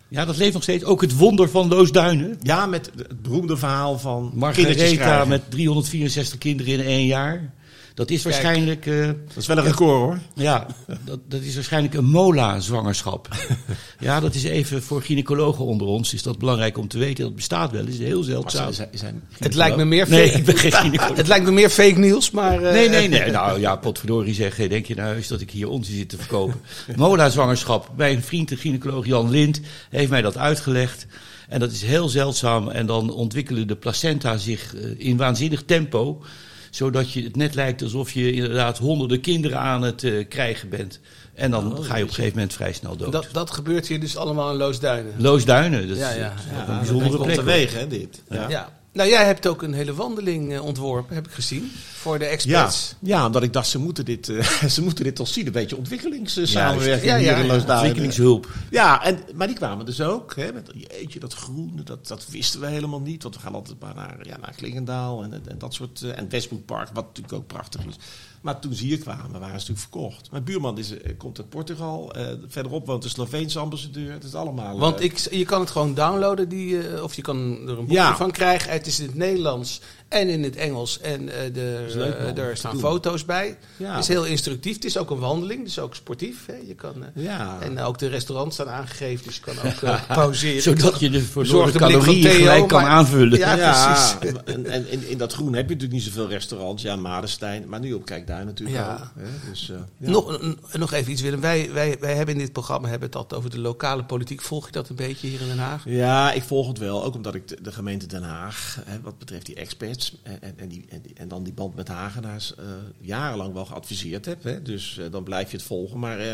Ja, 0.09 0.25
dat 0.25 0.37
leeft 0.37 0.53
nog 0.53 0.63
steeds. 0.63 0.83
Ook 0.83 1.01
het 1.01 1.17
wonder 1.17 1.49
van 1.49 1.67
Loosduinen. 1.67 2.37
Ja, 2.41 2.65
met 2.65 2.91
het 2.95 3.21
beroemde 3.21 3.57
verhaal 3.57 3.99
van 3.99 4.31
Margaretha 4.33 5.25
met 5.25 5.51
364 5.51 6.37
kinderen 6.37 6.73
in 6.73 6.85
één 6.85 7.05
jaar. 7.05 7.53
Dat 7.99 8.09
is 8.09 8.23
waarschijnlijk, 8.23 8.85
eh, 8.85 9.05
Dat 9.05 9.37
is 9.37 9.47
wel 9.47 9.57
een 9.57 9.63
record, 9.63 9.89
hoor. 9.97 10.19
ja, 10.35 10.65
dat, 11.05 11.19
dat 11.27 11.41
is 11.41 11.55
waarschijnlijk 11.55 11.93
een 11.93 12.05
mola-zwangerschap. 12.05 13.27
ja, 13.99 14.19
dat 14.19 14.35
is 14.35 14.43
even 14.43 14.83
voor 14.83 15.01
gynaecologen 15.01 15.65
onder 15.65 15.87
ons. 15.87 16.13
Is 16.13 16.23
dat 16.23 16.37
belangrijk 16.37 16.77
om 16.77 16.87
te 16.87 16.97
weten. 16.97 17.23
Dat 17.23 17.35
bestaat 17.35 17.71
wel. 17.71 17.85
Dat 17.85 17.93
is 17.93 17.99
heel 17.99 18.23
zeldzaam. 18.23 18.73
Zijn- 18.73 18.89
zijn- 18.93 19.23
Het 19.39 19.53
lijkt 19.55 19.77
me 19.77 19.85
meer 19.85 20.09
Nee, 20.09 20.25
fake, 20.27 20.37
ik 20.39 20.45
ben 20.45 20.57
geen 20.57 20.71
gynaecoloog. 20.71 21.17
het 21.23 21.27
lijkt 21.27 21.45
me 21.45 21.51
meer 21.51 21.69
fake 21.69 21.99
nieuws, 21.99 22.31
maar... 22.31 22.63
eh, 22.63 22.73
Nee, 22.73 22.89
nee, 22.89 23.07
nee. 23.09 23.31
Nou 23.31 23.59
ja, 23.59 23.75
potverdorie 23.75 24.33
zeggen. 24.33 24.69
Denk 24.69 24.85
je 24.85 24.95
nou 24.95 25.15
eens 25.15 25.27
dat 25.27 25.41
ik 25.41 25.51
hier 25.51 25.69
onzin 25.69 25.95
zit 25.97 26.09
te 26.09 26.17
verkopen? 26.17 26.61
Mola-zwangerschap. 26.95 27.89
Bij 27.95 28.13
een 28.13 28.23
vriend, 28.23 28.49
de 28.49 28.55
gynaecoloog 28.57 29.05
Jan 29.05 29.29
Lind, 29.29 29.61
heeft 29.89 30.09
mij 30.09 30.21
dat 30.21 30.37
uitgelegd. 30.37 31.05
En 31.49 31.59
dat 31.59 31.71
is 31.71 31.81
heel 31.81 32.09
zeldzaam. 32.09 32.69
En 32.69 32.85
dan 32.85 33.09
ontwikkelen 33.13 33.67
de 33.67 33.75
placenta 33.75 34.37
zich 34.37 34.75
eh, 34.75 34.81
in 34.97 35.17
waanzinnig 35.17 35.63
tempo. 35.65 36.21
Zodat 36.69 37.11
je 37.11 37.23
het 37.23 37.35
net 37.35 37.55
lijkt 37.55 37.81
alsof 37.81 38.11
je 38.11 38.31
inderdaad 38.31 38.77
honderden 38.77 39.21
kinderen 39.21 39.59
aan 39.59 39.81
het 39.81 40.03
eh, 40.03 40.27
krijgen 40.29 40.69
bent. 40.69 40.99
En 41.33 41.51
dan 41.51 41.83
ga 41.83 41.95
je 41.97 42.03
op 42.03 42.07
een 42.09 42.13
gegeven 42.15 42.35
moment 42.37 42.53
vrij 42.53 42.73
snel 42.73 42.95
dood. 42.97 43.11
Dat, 43.11 43.27
dat 43.31 43.51
gebeurt 43.51 43.87
hier 43.87 43.99
dus 43.99 44.17
allemaal 44.17 44.51
in 44.51 44.57
Loosduinen. 44.57 45.13
Loosduinen, 45.17 45.87
dat 45.87 45.97
is, 45.97 46.03
Ja, 46.03 46.09
ja. 46.11 46.29
dat 46.29 46.39
is 46.39 46.45
Ja, 46.51 46.67
een 46.67 46.77
bijzondere 46.77 47.09
plek. 47.09 47.21
komt 47.21 47.35
teweeg, 47.35 47.73
hè, 47.73 47.87
dit. 47.87 48.21
Ja. 48.29 48.69
Ja. 48.91 48.97
Nou, 48.99 49.09
jij 49.09 49.25
hebt 49.25 49.47
ook 49.47 49.61
een 49.61 49.73
hele 49.73 49.93
wandeling 49.93 50.53
eh, 50.53 50.65
ontworpen, 50.65 51.15
heb 51.15 51.27
ik 51.27 51.33
gezien, 51.33 51.71
voor 51.93 52.19
de 52.19 52.25
experts. 52.25 52.95
ja, 52.99 53.25
omdat 53.25 53.43
ik 53.43 53.53
dacht, 53.53 53.67
ze 53.67 53.79
moeten 53.79 54.05
dit, 54.05 54.29
eh, 54.29 54.63
ze 54.75 54.81
moeten 54.81 55.03
dit 55.03 55.15
toch 55.15 55.27
zien. 55.27 55.45
Een 55.45 55.51
beetje 55.51 55.77
ontwikkelingssamenwerking 55.77 57.05
Ja, 57.11 57.15
ja, 57.15 57.35
hier 57.35 57.45
in. 57.45 57.51
Ontwikkelingshulp. 57.71 58.47
Ja, 58.69 59.03
en, 59.03 59.19
maar 59.35 59.47
die 59.47 59.55
kwamen 59.55 59.85
dus 59.85 60.01
ook. 60.01 60.35
Hè, 60.35 60.53
met, 60.53 60.71
jeetje, 60.89 61.19
dat 61.19 61.33
groene, 61.33 61.83
dat, 61.83 62.07
dat 62.07 62.25
wisten 62.29 62.59
we 62.59 62.67
helemaal 62.67 63.01
niet. 63.01 63.23
Want 63.23 63.35
we 63.35 63.41
gaan 63.41 63.53
altijd 63.53 63.79
maar 63.79 63.95
naar, 63.95 64.17
ja, 64.23 64.37
naar 64.37 64.53
Klingendaal 64.55 65.23
en, 65.23 65.33
en 65.33 65.57
dat 65.57 65.73
soort... 65.73 66.01
eh, 66.01 66.17
en 66.17 66.29
Westbroekpark, 66.29 66.89
wat 66.93 67.05
natuurlijk 67.05 67.33
ook 67.33 67.47
prachtig 67.47 67.85
is. 67.85 67.95
Maar 68.41 68.59
toen 68.59 68.73
ze 68.73 68.83
hier 68.83 68.97
kwamen, 68.99 69.31
waren 69.31 69.47
ze 69.61 69.69
natuurlijk 69.69 69.79
verkocht. 69.79 70.31
Mijn 70.31 70.43
buurman 70.43 70.77
is, 70.77 70.97
eh, 70.97 71.17
komt 71.17 71.37
uit 71.39 71.49
Portugal. 71.49 72.13
eh, 72.13 72.27
verderop 72.47 72.85
woont 72.85 73.03
de 73.03 73.09
Sloveense 73.09 73.59
ambassadeur. 73.59 74.11
Het 74.11 74.23
is 74.23 74.33
allemaal... 74.35 74.79
Want 74.79 74.97
eh, 74.97 75.03
ik, 75.05 75.17
je 75.17 75.45
kan 75.45 75.59
het 75.59 75.69
gewoon 75.69 75.93
downloaden, 75.93 76.49
die, 76.49 77.03
of 77.03 77.13
je 77.13 77.21
kan 77.21 77.37
er 77.37 77.69
een 77.69 77.75
boekje 77.75 77.93
Ja. 77.93 78.15
van 78.15 78.31
krijgen. 78.31 78.71
Het 78.71 78.87
is 78.87 78.99
in 78.99 79.05
het 79.05 79.15
Nederlands 79.15 79.81
En 80.09 80.29
in 80.29 80.43
het 80.43 80.55
Engels. 80.55 80.99
En 80.99 81.29
eh, 81.29 81.53
de, 81.53 81.83
is 81.87 81.93
leuk, 81.93 82.19
man. 82.21 82.35
eh, 82.37 82.43
er 82.43 82.57
staan 82.57 82.79
foto's 82.79 83.25
bij. 83.25 83.57
Ja. 83.77 83.91
Het 83.93 84.01
is 84.01 84.07
heel 84.07 84.25
instructief. 84.25 84.73
Het 84.75 84.85
is 84.85 84.97
ook 84.97 85.09
een 85.09 85.19
wandeling. 85.19 85.63
Dus 85.63 85.79
ook 85.79 85.95
sportief. 85.95 86.45
Hè. 86.45 86.55
Je 86.67 86.73
kan, 86.75 86.93
eh, 87.03 87.23
Ja. 87.23 87.57
En 87.61 87.79
ook 87.79 87.97
de 87.97 88.07
restaurants 88.07 88.55
staan 88.55 88.69
aangegeven. 88.69 89.25
Dus 89.25 89.35
je 89.35 89.41
kan 89.41 89.55
ook 89.65 89.97
pauzeren. 90.07 90.61
Zodat 90.61 90.99
je 90.99 91.09
de 91.09 91.19
Zorg 91.19 91.31
verloren 91.31 91.71
de 91.71 91.77
blik 91.77 91.91
van 91.91 91.99
calorieën 92.01 92.21
Theo, 92.23 92.33
gelijk 92.39 92.67
kan 92.67 92.81
maar- 92.81 92.91
aanvullen. 92.91 93.37
Ja, 93.39 93.55
Ja, 93.55 93.93
precies. 94.19 94.37
en, 94.45 94.65
en 94.65 94.91
in, 94.91 95.07
in 95.07 95.17
dat 95.17 95.33
groen 95.33 95.53
heb 95.53 95.67
je 95.67 95.73
natuurlijk 95.73 95.91
niet 95.91 96.03
zoveel 96.13 96.27
restaurants. 96.27 96.83
Ja, 96.83 96.95
Madenstein. 96.95 97.69
Maar 97.69 97.79
nu 97.79 97.93
op 97.93 98.05
Kijkduin 98.05 98.45
natuurlijk 98.45 98.77
Ja. 98.77 98.93
ook. 98.93 99.23
Hè? 99.23 99.49
Dus, 99.49 99.69
eh, 99.69 99.75
ja. 99.97 100.09
Nog, 100.09 100.55
nog 100.77 100.91
even 100.93 101.11
iets, 101.11 101.21
Willem. 101.21 101.41
Wij, 101.41 101.69
wij, 101.73 101.97
wij 101.99 102.15
hebben 102.15 102.35
in 102.35 102.41
dit 102.41 102.51
programma 102.53 102.87
hebben 102.89 103.07
het 103.07 103.17
altijd 103.17 103.39
over 103.39 103.51
de 103.53 103.59
lokale 103.59 104.03
politiek. 104.03 104.41
Volg 104.41 104.65
je 104.65 104.71
dat 104.71 104.89
een 104.89 104.95
beetje 104.95 105.27
hier 105.27 105.41
in 105.41 105.47
Den 105.47 105.57
Haag? 105.59 105.83
Ja, 105.85 106.31
ik 106.31 106.43
volg 106.43 106.67
het 106.67 106.77
wel. 106.77 107.03
Ook 107.03 107.15
omdat 107.15 107.35
ik 107.35 107.47
de, 107.47 107.57
de 107.61 107.71
gemeente 107.71 108.05
Den 108.07 108.23
Haag, 108.23 108.79
hè, 108.85 109.01
wat 109.01 109.17
betreft 109.17 109.45
die 109.45 109.55
experts 109.55 109.98
en, 110.23 110.41
en, 110.41 110.53
en, 110.57 110.67
die, 110.67 110.85
en, 110.89 111.01
die- 111.01 111.13
en 111.15 111.27
dan 111.27 111.43
die 111.43 111.53
band 111.53 111.75
met 111.75 111.87
Hagenaars, 111.87 112.55
eh, 112.55 112.63
jarenlang 113.01 113.53
wel 113.53 113.65
geadviseerd 113.65 114.25
heb. 114.25 114.43
Hè. 114.43 114.61
Dus 114.61 114.97
eh, 114.99 115.05
dan 115.11 115.23
blijf 115.23 115.51
je 115.51 115.57
het 115.57 115.65
volgen. 115.65 115.99
Maar 115.99 116.19
eh, 116.19 116.33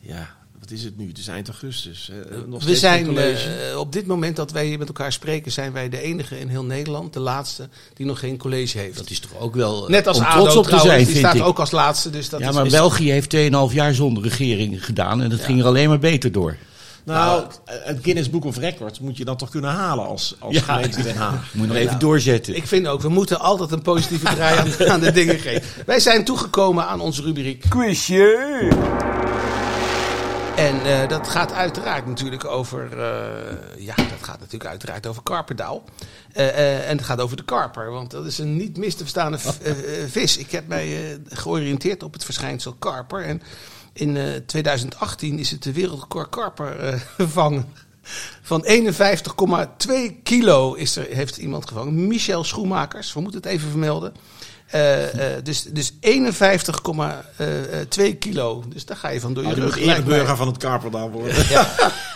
ja, 0.00 0.34
wat 0.60 0.70
is 0.70 0.84
het 0.84 0.96
nu? 0.96 1.08
Het 1.08 1.18
is 1.18 1.26
eind 1.28 1.48
augustus. 1.48 2.10
nog 2.46 2.64
We 2.64 2.76
zijn 2.76 3.18
eh, 3.18 3.78
op 3.78 3.92
dit 3.92 4.06
moment 4.06 4.36
dat 4.36 4.50
wij 4.52 4.66
hier 4.66 4.78
met 4.78 4.88
elkaar 4.88 5.12
spreken, 5.12 5.52
zijn 5.52 5.72
wij 5.72 5.88
de 5.88 6.00
enige 6.00 6.38
in 6.40 6.48
heel 6.48 6.64
Nederland, 6.64 7.12
de 7.12 7.20
laatste, 7.20 7.68
die 7.94 8.06
nog 8.06 8.18
geen 8.18 8.36
college 8.38 8.78
heeft. 8.78 8.96
Dat 8.96 9.10
is 9.10 9.20
toch 9.20 9.38
ook 9.38 9.54
wel 9.54 9.88
Net 9.88 10.06
als 10.06 10.16
om 10.18 10.22
ADO 10.24 10.40
trots 10.40 10.56
op 10.56 10.62
te 10.62 10.68
trouwens, 10.68 10.94
zijn, 10.94 11.06
die 11.06 11.16
staat 11.16 11.34
ik. 11.34 11.42
ook 11.42 11.58
als 11.58 11.70
laatste. 11.70 12.10
Dus 12.10 12.28
dat 12.28 12.40
ja, 12.40 12.48
is, 12.48 12.54
maar 12.54 12.66
is- 12.66 12.72
België 12.72 13.10
heeft 13.10 13.34
2,5 13.36 13.74
jaar 13.74 13.94
zonder 13.94 14.22
regering 14.22 14.84
gedaan 14.84 15.22
en 15.22 15.30
dat 15.30 15.40
ging 15.40 15.60
er 15.60 15.66
alleen 15.66 15.88
maar 15.88 15.98
beter 15.98 16.32
door. 16.32 16.56
Nou, 17.06 17.44
het 17.64 17.98
Guinness 18.02 18.30
Book 18.30 18.44
of 18.44 18.56
Records 18.56 19.00
moet 19.00 19.16
je 19.16 19.24
dan 19.24 19.36
toch 19.36 19.50
kunnen 19.50 19.70
halen 19.70 20.06
als, 20.06 20.34
als 20.38 20.54
Ja. 20.54 20.60
gemeente 20.60 21.02
Den 21.02 21.16
Haag. 21.16 21.32
Moet 21.54 21.66
je 21.66 21.72
nog 21.72 21.82
even 21.82 21.98
doorzetten. 21.98 22.56
Ik 22.56 22.66
vind 22.66 22.86
ook, 22.86 23.00
we 23.00 23.08
moeten 23.08 23.40
altijd 23.40 23.70
een 23.72 23.82
positieve 23.82 24.34
draai 24.34 24.58
aan, 24.58 24.88
aan 24.90 25.00
de 25.00 25.12
dingen 25.12 25.38
geven. 25.38 25.62
Wij 25.86 26.00
zijn 26.00 26.24
toegekomen 26.24 26.86
aan 26.86 27.00
onze 27.00 27.22
rubriek 27.22 27.64
Quizje! 27.68 28.34
En 30.56 30.84
eh, 30.86 31.08
dat 31.08 31.28
gaat 31.28 31.52
uiteraard 31.52 32.06
natuurlijk 32.06 32.44
over. 32.44 32.88
eh, 32.92 33.84
ja, 33.84 33.94
dat 33.94 34.18
gaat 34.20 34.38
natuurlijk 34.40 34.70
uiteraard 34.70 35.06
over 35.06 35.22
karperdaal. 35.22 35.84
Eh, 36.32 36.48
eh, 36.48 36.90
en 36.90 36.96
het 36.96 37.06
gaat 37.06 37.20
over 37.20 37.36
de 37.36 37.44
karper, 37.44 37.90
want 37.90 38.10
dat 38.10 38.26
is 38.26 38.38
een 38.38 38.56
niet 38.56 38.76
mis 38.76 38.92
te 38.94 38.98
verstaande 39.00 39.38
vis. 40.08 40.36
Ik 40.36 40.50
heb 40.50 40.66
mij 40.68 40.86
eh, 41.12 41.18
georiënteerd 41.28 42.02
op 42.02 42.12
het 42.12 42.24
verschijnsel 42.24 42.72
karper. 42.78 43.22
En 43.24 43.42
in 43.98 44.16
eh, 44.16 44.34
2018 44.46 45.38
is 45.38 45.50
het 45.50 45.62
de 45.62 45.72
wereldrecord 45.72 46.28
karper 46.28 46.78
eh, 46.78 47.00
gevangen. 47.16 47.64
Van 48.42 48.64
51,2 48.66 50.22
kilo 50.22 50.74
is 50.74 50.96
er, 50.96 51.06
heeft 51.10 51.36
iemand 51.36 51.68
gevangen. 51.68 52.06
Michel 52.06 52.44
Schoenmakers, 52.44 53.12
we 53.12 53.20
moeten 53.20 53.40
het 53.40 53.50
even 53.50 53.70
vermelden. 53.70 54.14
Eh, 54.76 55.36
eh, 55.36 55.44
dus 55.44 55.62
dus 55.62 55.92
51,2 56.00 58.14
kilo. 58.18 58.64
Dus 58.68 58.84
daar 58.84 58.96
ga 58.96 59.08
je 59.08 59.20
van 59.20 59.34
door 59.34 59.42
je 59.42 59.48
Oh, 59.50 59.56
je 59.56 59.60
rug. 59.62 59.84
mij. 59.84 59.94
ereburger 59.94 60.36
van 60.36 60.46
het 60.46 60.56
Karperdaal 60.56 61.10
worden. 61.10 61.34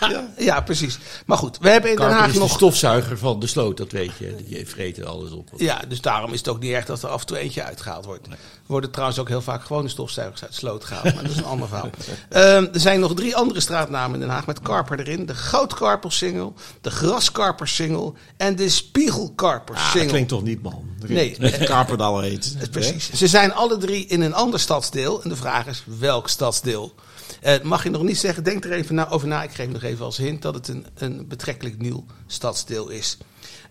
Ja. 0.09 0.27
ja, 0.37 0.61
precies. 0.61 0.99
Maar 1.25 1.37
goed, 1.37 1.57
we 1.61 1.69
hebben 1.69 1.89
in 1.91 1.95
Den 1.95 2.09
Haag 2.09 2.27
is 2.27 2.33
de 2.33 2.39
nog... 2.39 2.51
stofzuiger 2.51 3.17
van 3.17 3.39
de 3.39 3.47
sloot, 3.47 3.77
dat 3.77 3.91
weet 3.91 4.11
je. 4.17 4.35
Die 4.47 4.67
vreten 4.67 5.07
alles 5.07 5.31
op. 5.31 5.49
Ja, 5.57 5.81
dus 5.87 6.01
daarom 6.01 6.31
is 6.33 6.39
het 6.39 6.47
ook 6.47 6.59
niet 6.59 6.71
erg 6.71 6.85
dat 6.85 7.03
er 7.03 7.09
af 7.09 7.19
en 7.21 7.27
toe 7.27 7.37
eentje 7.37 7.63
uitgehaald 7.63 8.05
wordt. 8.05 8.27
Er 8.27 8.37
worden 8.65 8.91
trouwens 8.91 9.19
ook 9.19 9.27
heel 9.27 9.41
vaak 9.41 9.63
gewone 9.63 9.87
stofzuigers 9.89 10.41
uit 10.41 10.51
de 10.51 10.57
sloot 10.57 10.83
gehaald. 10.85 11.13
Maar 11.13 11.23
dat 11.23 11.31
is 11.31 11.37
een 11.37 11.45
ander 11.45 11.67
verhaal. 11.67 11.89
Ehm, 12.29 12.67
er 12.73 12.79
zijn 12.79 12.99
nog 12.99 13.13
drie 13.13 13.35
andere 13.35 13.59
straatnamen 13.59 14.13
in 14.13 14.19
Den 14.19 14.29
Haag 14.29 14.45
met 14.45 14.59
karper 14.61 14.99
erin. 14.99 15.25
De 15.25 15.35
goudkarpersingel, 15.35 16.53
de 16.81 16.91
graskarpersingel 16.91 18.15
en 18.37 18.55
de 18.55 18.63
Ah, 18.63 18.69
spiegelkarpersingel. 18.69 19.97
dat 19.99 20.07
klinkt 20.07 20.29
toch 20.29 20.43
niet, 20.43 20.61
man. 20.61 20.89
Nee. 21.07 21.35
Karperdaal 21.65 22.19
heet. 22.19 22.55
Precies. 22.71 23.11
Ze 23.13 23.27
zijn 23.27 23.53
alle 23.53 23.77
drie 23.77 24.05
in 24.05 24.21
een 24.21 24.33
ander 24.33 24.59
stadsdeel. 24.59 25.23
En 25.23 25.29
de 25.29 25.35
vraag 25.35 25.67
is 25.67 25.83
welk 25.99 26.29
stadsdeel? 26.29 26.93
Eh, 27.41 27.61
mag 27.61 27.83
je 27.83 27.89
nog 27.89 28.03
niet 28.03 28.17
zeggen, 28.17 28.43
denk 28.43 28.65
er 28.65 28.71
even 28.71 28.95
na, 28.95 29.09
over 29.09 29.27
na. 29.27 29.43
Ik 29.43 29.51
geef 29.51 29.67
nog 29.67 29.83
even 29.83 30.05
als 30.05 30.17
hint 30.17 30.41
dat 30.41 30.53
het 30.53 30.67
een, 30.67 30.85
een 30.95 31.27
betrekkelijk 31.27 31.77
nieuw 31.77 32.05
stadsdeel 32.27 32.89
is. 32.89 33.17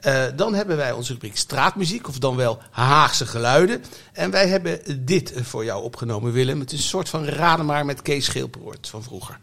Eh, 0.01 0.25
dan 0.37 0.55
hebben 0.55 0.77
wij 0.77 0.93
onze 0.93 1.12
rubriek 1.12 1.37
straatmuziek, 1.37 2.09
of 2.09 2.19
dan 2.19 2.37
wel 2.37 2.59
Haagse 2.71 3.27
geluiden. 3.27 3.85
En 4.12 4.31
wij 4.31 4.49
hebben 4.49 5.05
dit 5.05 5.33
voor 5.37 5.64
jou 5.64 5.83
opgenomen, 5.83 6.33
Willem. 6.33 6.61
Het 6.61 6.73
is 6.73 6.79
een 6.79 6.85
soort 6.85 7.09
van 7.09 7.25
raden 7.25 7.66
maar 7.66 7.85
met 7.85 8.03
Kees 8.03 8.29
Geelperoort 8.29 8.88
van 8.88 9.03
vroeger. 9.03 9.38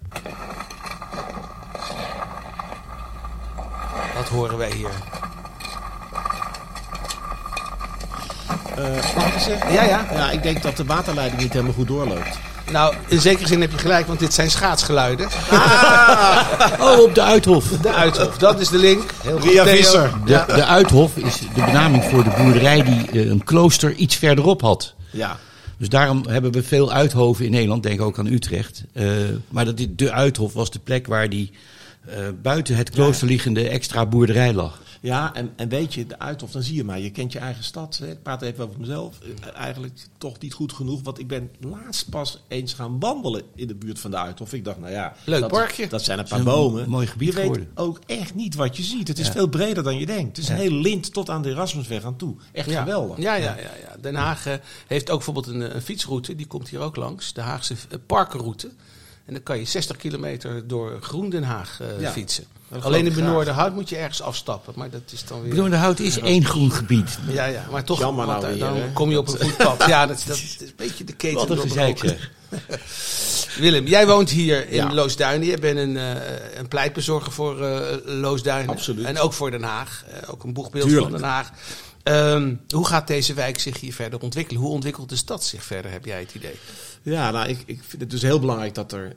Wat 4.15 4.27
horen 4.27 4.57
wij 4.57 4.71
hier? 4.71 4.91
Eh, 8.75 9.39
zeggen? 9.39 9.73
Ja, 9.73 9.83
ja. 9.83 10.07
Ja, 10.13 10.31
ik 10.31 10.43
denk 10.43 10.63
dat 10.63 10.77
de 10.77 10.85
waterleiding 10.85 11.41
niet 11.41 11.53
helemaal 11.53 11.73
goed 11.73 11.87
doorloopt. 11.87 12.37
Nou, 12.71 12.95
in 13.07 13.21
zekere 13.21 13.47
zin 13.47 13.61
heb 13.61 13.71
je 13.71 13.77
gelijk, 13.77 14.07
want 14.07 14.19
dit 14.19 14.33
zijn 14.33 14.51
schaatsgeluiden. 14.51 15.27
Oh, 16.79 17.01
op 17.01 17.15
de 17.15 17.21
Uithof. 17.21 17.65
De 17.69 17.93
Uithof, 17.93 18.37
dat 18.37 18.59
is 18.59 18.67
de 18.67 18.77
link. 18.77 19.11
Heel 19.23 19.39
goed, 19.39 19.49
Ria 19.49 19.63
Theo. 19.63 19.75
Visser. 19.75 20.11
De, 20.25 20.43
de 20.47 20.65
Uithof 20.65 21.17
is 21.17 21.39
de 21.39 21.63
benaming 21.65 22.03
voor 22.03 22.23
de 22.23 22.29
boerderij 22.37 22.83
die 22.83 23.09
eh, 23.11 23.29
een 23.29 23.43
klooster 23.43 23.93
iets 23.93 24.15
verderop 24.15 24.61
had. 24.61 24.93
Ja. 25.09 25.37
Dus 25.77 25.89
daarom 25.89 26.23
hebben 26.27 26.51
we 26.51 26.63
veel 26.63 26.91
uithoven 26.91 27.45
in 27.45 27.51
Nederland, 27.51 27.83
denk 27.83 28.01
ook 28.01 28.19
aan 28.19 28.25
Utrecht. 28.25 28.83
Eh, 28.93 29.05
maar 29.49 29.65
dat, 29.65 29.85
de 29.89 30.11
Uithof 30.11 30.53
was 30.53 30.71
de 30.71 30.79
plek 30.79 31.07
waar 31.07 31.29
die 31.29 31.51
eh, 32.07 32.27
buiten 32.41 32.75
het 32.75 32.89
klooster 32.89 33.27
liggende 33.27 33.67
extra 33.69 34.05
boerderij 34.05 34.53
lag. 34.53 34.81
Ja, 35.01 35.33
en, 35.33 35.53
en 35.55 35.69
weet 35.69 35.93
je, 35.93 36.05
de 36.07 36.19
Uithof, 36.19 36.51
dan 36.51 36.61
zie 36.63 36.75
je 36.75 36.83
maar. 36.83 36.99
Je 36.99 37.11
kent 37.11 37.31
je 37.31 37.39
eigen 37.39 37.63
stad. 37.63 37.97
Hè. 37.97 38.11
Ik 38.11 38.23
praat 38.23 38.41
even 38.41 38.63
over 38.63 38.79
mezelf. 38.79 39.19
Eh, 39.21 39.55
Eigenlijk 39.55 39.99
toch 40.17 40.39
niet 40.39 40.53
goed 40.53 40.73
genoeg. 40.73 41.01
Want 41.03 41.19
ik 41.19 41.27
ben 41.27 41.49
laatst 41.59 42.09
pas 42.09 42.43
eens 42.47 42.73
gaan 42.73 42.99
wandelen 42.99 43.41
in 43.55 43.67
de 43.67 43.75
buurt 43.75 43.99
van 43.99 44.11
de 44.11 44.17
Uithof. 44.17 44.53
Ik 44.53 44.63
dacht, 44.65 44.79
nou 44.79 44.91
ja... 44.91 45.13
Leuk 45.25 45.39
dat, 45.41 45.49
parkje. 45.51 45.87
Dat 45.87 46.03
zijn 46.03 46.19
een 46.19 46.25
paar 46.27 46.39
een 46.39 46.45
bomen. 46.45 46.89
mooi 46.89 47.07
gebied 47.07 47.27
je 47.27 47.33
weet 47.33 47.43
geworden. 47.43 47.69
ook 47.75 47.99
echt 48.05 48.35
niet 48.35 48.55
wat 48.55 48.77
je 48.77 48.83
ziet. 48.83 49.07
Het 49.07 49.19
is 49.19 49.25
Ja. 49.25 49.31
veel 49.31 49.47
breder 49.47 49.83
dan 49.83 49.97
je 49.97 50.05
denkt. 50.05 50.35
Het 50.37 50.45
is 50.45 50.49
een 50.49 50.55
hele 50.55 50.75
lint 50.79 51.13
tot 51.13 51.29
aan 51.29 51.41
de 51.41 51.49
Erasmusweg 51.49 52.03
aan 52.03 52.15
toe. 52.17 52.35
Echt 52.51 52.69
Ja. 52.69 52.79
geweldig. 52.79 53.17
Ja, 53.17 53.33
ja, 53.35 53.55
ja, 53.57 53.71
ja. 53.81 53.95
Den 54.01 54.15
Haag 54.15 54.45
eh, 54.45 54.53
heeft 54.87 55.09
ook 55.09 55.15
bijvoorbeeld 55.23 55.47
een, 55.47 55.75
een 55.75 55.81
fietsroute, 55.81 56.35
die 56.35 56.47
komt 56.47 56.69
hier 56.69 56.79
ook 56.79 56.95
langs. 56.95 57.33
De 57.33 57.41
Haagse 57.41 57.75
parkenroute. 58.05 58.69
En 59.27 59.33
dan 59.33 59.43
kan 59.43 59.57
je 59.59 59.65
60 59.65 59.97
kilometer 59.97 60.67
door 60.67 60.97
Groen 61.01 61.29
Den 61.29 61.43
Haag 61.43 61.79
eh, 61.81 62.01
Ja. 62.01 62.11
fietsen. 62.11 62.43
Alleen 62.69 62.83
in 62.83 62.89
geloof 62.91 63.07
ik 63.07 63.13
Benoordenhout 63.23 63.73
moet 63.73 63.89
je 63.89 63.95
ergens 63.97 64.21
afstappen. 64.21 64.73
Maar 64.77 64.89
dat 64.89 65.01
is 65.11 65.25
dan 65.25 65.41
weer... 65.41 65.49
Bloemenhout 65.53 65.99
is 65.99 66.17
één 66.19 66.45
groen 66.45 66.71
gebied. 66.71 67.17
Ja, 67.29 67.45
ja, 67.45 67.65
maar 67.71 67.83
toch, 67.83 67.99
Jammer 67.99 68.27
nou 68.27 68.43
eh, 68.43 68.49
weer, 68.49 68.59
dan 68.59 68.93
kom 68.93 69.09
je 69.09 69.17
op 69.17 69.27
een 69.27 69.37
voetpad. 69.39 69.83
Ja, 69.87 70.05
dat, 70.05 70.17
is- 70.17 70.25
dat 70.25 70.35
is 70.37 70.57
een 70.59 70.71
beetje 70.75 71.03
de 71.03 71.13
keten 71.13 71.37
Wat 71.37 71.49
een 71.49 71.57
gezeik 71.59 71.99
doorbroken. 72.01 72.29
zeg. 72.69 73.55
Willem, 73.59 73.85
jij 73.87 74.07
woont 74.07 74.29
hier 74.29 74.69
in 74.69 74.75
Ja. 74.75 74.93
Loosduinen. 74.93 75.47
Je 75.47 75.57
bent 75.57 75.77
een, 75.79 75.97
eh, 75.97 76.57
een 76.57 76.67
pleitbezorger 76.67 77.31
voor 77.31 77.61
eh 77.65 77.97
Loosduinen. 78.05 78.69
Absoluut. 78.75 79.05
En 79.05 79.19
ook 79.19 79.33
voor 79.33 79.51
Den 79.51 79.63
Haag. 79.63 80.03
Eh, 80.21 80.29
ook 80.31 80.43
een 80.43 80.53
boegbeeld 80.53 80.87
Tuurlijk. 80.87 81.09
van 81.11 81.19
Den 81.19 81.29
Haag. 81.29 81.49
Ehm, 82.03 82.53
hoe 82.69 82.87
gaat 82.87 83.07
deze 83.07 83.33
wijk 83.33 83.59
zich 83.59 83.79
hier 83.79 83.93
verder 83.93 84.19
ontwikkelen? 84.19 84.61
Hoe 84.61 84.71
ontwikkelt 84.71 85.09
de 85.09 85.15
stad 85.15 85.43
zich 85.43 85.63
verder, 85.63 85.91
heb 85.91 86.05
jij 86.05 86.19
het 86.19 86.33
idee? 86.35 86.59
Ja, 87.11 87.31
nou, 87.31 87.49
ik, 87.49 87.63
ik 87.65 87.83
vind 87.83 88.01
het 88.01 88.11
dus 88.11 88.21
heel 88.21 88.39
belangrijk 88.39 88.75
dat 88.75 88.91
er 88.91 89.15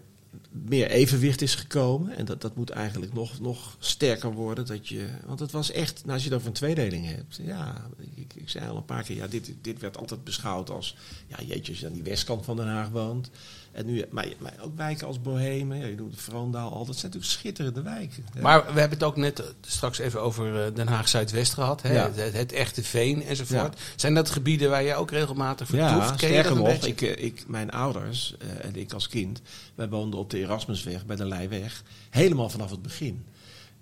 meer 0.51 0.91
evenwicht 0.91 1.43
is 1.43 1.55
gekomen. 1.55 2.17
En 2.17 2.25
dat, 2.25 2.41
dat 2.41 2.57
moet 2.57 2.71
eigenlijk 2.71 3.13
nog, 3.13 3.41
nog 3.41 3.77
sterker 3.79 4.33
worden. 4.33 4.67
Dat 4.67 4.89
je, 4.89 5.07
want 5.27 5.41
het 5.41 5.51
was 5.51 5.71
echt, 5.71 6.01
nou, 6.03 6.13
als 6.13 6.25
je 6.25 6.35
over 6.35 6.47
een 6.47 6.53
tweedeling 6.53 7.07
hebt. 7.07 7.41
Ja, 7.43 7.87
ik, 8.15 8.35
ik 8.35 8.49
zei 8.49 8.69
al 8.69 8.77
een 8.77 8.85
paar 8.85 9.03
keer, 9.03 9.17
ja, 9.17 9.27
dit, 9.27 9.53
dit 9.61 9.81
werd 9.81 9.97
altijd 9.97 10.25
beschouwd 10.25 10.71
als... 10.71 10.97
Ja, 11.27 11.37
jeetje, 11.47 11.79
je 11.79 11.87
aan 11.87 11.93
die 11.93 12.03
westkant 12.03 12.45
van 12.45 12.57
Den 12.57 12.69
Haag 12.69 12.89
woont. 12.89 13.31
En 13.73 13.87
nu, 13.87 14.05
maar, 14.11 14.27
maar 14.39 14.55
ook 14.61 14.77
wijken 14.77 15.07
als 15.07 15.21
Bohemen, 15.21 15.79
ja, 15.79 15.87
je 15.87 15.95
noemt 15.95 16.21
Vroondaal 16.21 16.73
al. 16.73 16.85
Dat 16.85 16.97
zijn 16.97 17.13
natuurlijk 17.13 17.33
schitterende 17.41 17.83
wijken. 17.83 18.25
Ja. 18.35 18.41
Maar 18.41 18.59
we 18.59 18.81
hebben 18.81 18.99
het 18.99 19.03
ook 19.03 19.17
net 19.17 19.39
eh, 19.39 19.47
straks 19.61 19.99
even 19.99 20.23
over 20.23 20.65
eh, 20.65 20.75
Den 20.75 20.89
Haag 20.89 21.09
Zuidwest 21.09 21.55
gehad. 21.55 21.83
Hè? 21.83 21.93
Ja. 21.93 22.11
Het, 22.15 22.33
het 22.33 22.53
echte 22.53 22.83
veen 22.83 23.23
enzovoort. 23.23 23.81
Zijn 23.97 24.15
dat 24.15 24.31
gebieden 24.31 24.71
waar 24.71 24.85
jij 24.85 24.97
ook 24.97 25.11
regelmatig 25.11 25.67
vertoeft? 25.67 26.09
Ja, 26.09 26.17
sterker 26.17 26.57
nog, 26.57 26.67
beetje? 26.67 26.89
ik, 26.89 27.01
eh, 27.01 27.25
ik, 27.25 27.45
mijn 27.47 27.71
ouders 27.71 28.35
en 28.61 28.77
ik 28.77 28.93
als 28.93 29.09
kind, 29.09 29.41
wij 29.75 29.89
woonden 29.89 30.21
op 30.21 30.31
de 30.31 30.39
Erasmusweg 30.39 31.07
bij 31.07 31.17
de 31.17 31.27
Leiweg, 31.27 31.83
helemaal 32.11 32.51
vanaf 32.51 32.71
het 32.71 32.83
begin. 32.83 33.25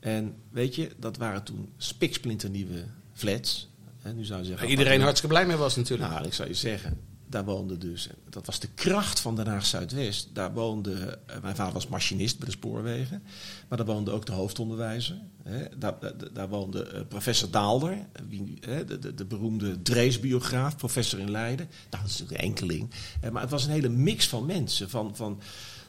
En 0.01 0.35
weet 0.51 0.75
je, 0.75 0.91
dat 0.97 1.17
waren 1.17 1.43
toen 1.43 1.69
spiksplinternieuwe 1.77 2.85
flats. 3.13 3.69
En 4.03 4.17
nu 4.17 4.25
zou 4.25 4.41
je 4.41 4.47
zeggen, 4.47 4.69
iedereen 4.69 5.01
hartstikke 5.01 5.35
blij 5.35 5.47
mee 5.47 5.57
was 5.57 5.77
natuurlijk. 5.77 6.11
Nou, 6.11 6.27
ik 6.27 6.33
zou 6.33 6.49
je 6.49 6.55
zeggen, 6.55 7.01
daar 7.29 7.45
woonde 7.45 7.79
dus, 7.79 8.09
dat 8.31 8.47
was 8.47 8.61
de 8.61 8.69
kracht 8.75 9.21
van 9.21 9.37
Den 9.37 9.47
Haag 9.47 9.67
Zuidwest. 9.67 10.29
Daar 10.33 10.53
woonde, 10.53 11.19
eh, 11.27 11.37
mijn 11.43 11.57
vader 11.57 11.73
was 11.73 11.89
machinist 11.89 12.39
bij 12.39 12.47
de 12.47 12.53
spoorwegen, 12.53 13.23
maar 13.69 13.79
daar 13.79 13.87
woonde 13.87 14.11
ook 14.11 14.27
de 14.27 14.33
hoofdonderwijzer. 14.33 15.17
Hè. 15.43 15.65
Daar, 15.79 15.99
daar, 16.01 16.15
daar 16.33 16.49
woonde 16.49 16.83
eh, 16.83 17.01
professor 17.09 17.51
Daalder, 17.51 17.99
wie, 18.29 18.59
hè, 18.61 18.85
de, 18.85 18.99
de, 18.99 19.15
de 19.15 19.25
beroemde 19.25 19.83
Drees-biograaf, 19.83 20.77
professor 20.77 21.19
in 21.19 21.31
Leiden. 21.31 21.67
Nou, 21.91 22.03
dat 22.03 22.11
is 22.11 22.19
natuurlijk 22.19 22.41
een 22.41 22.49
enkeling. 22.49 22.91
Maar 23.33 23.43
het 23.43 23.51
was 23.51 23.65
een 23.65 23.71
hele 23.71 23.89
mix 23.89 24.29
van 24.29 24.47
mensen, 24.47 24.91
van, 24.91 25.17
van 25.17 25.41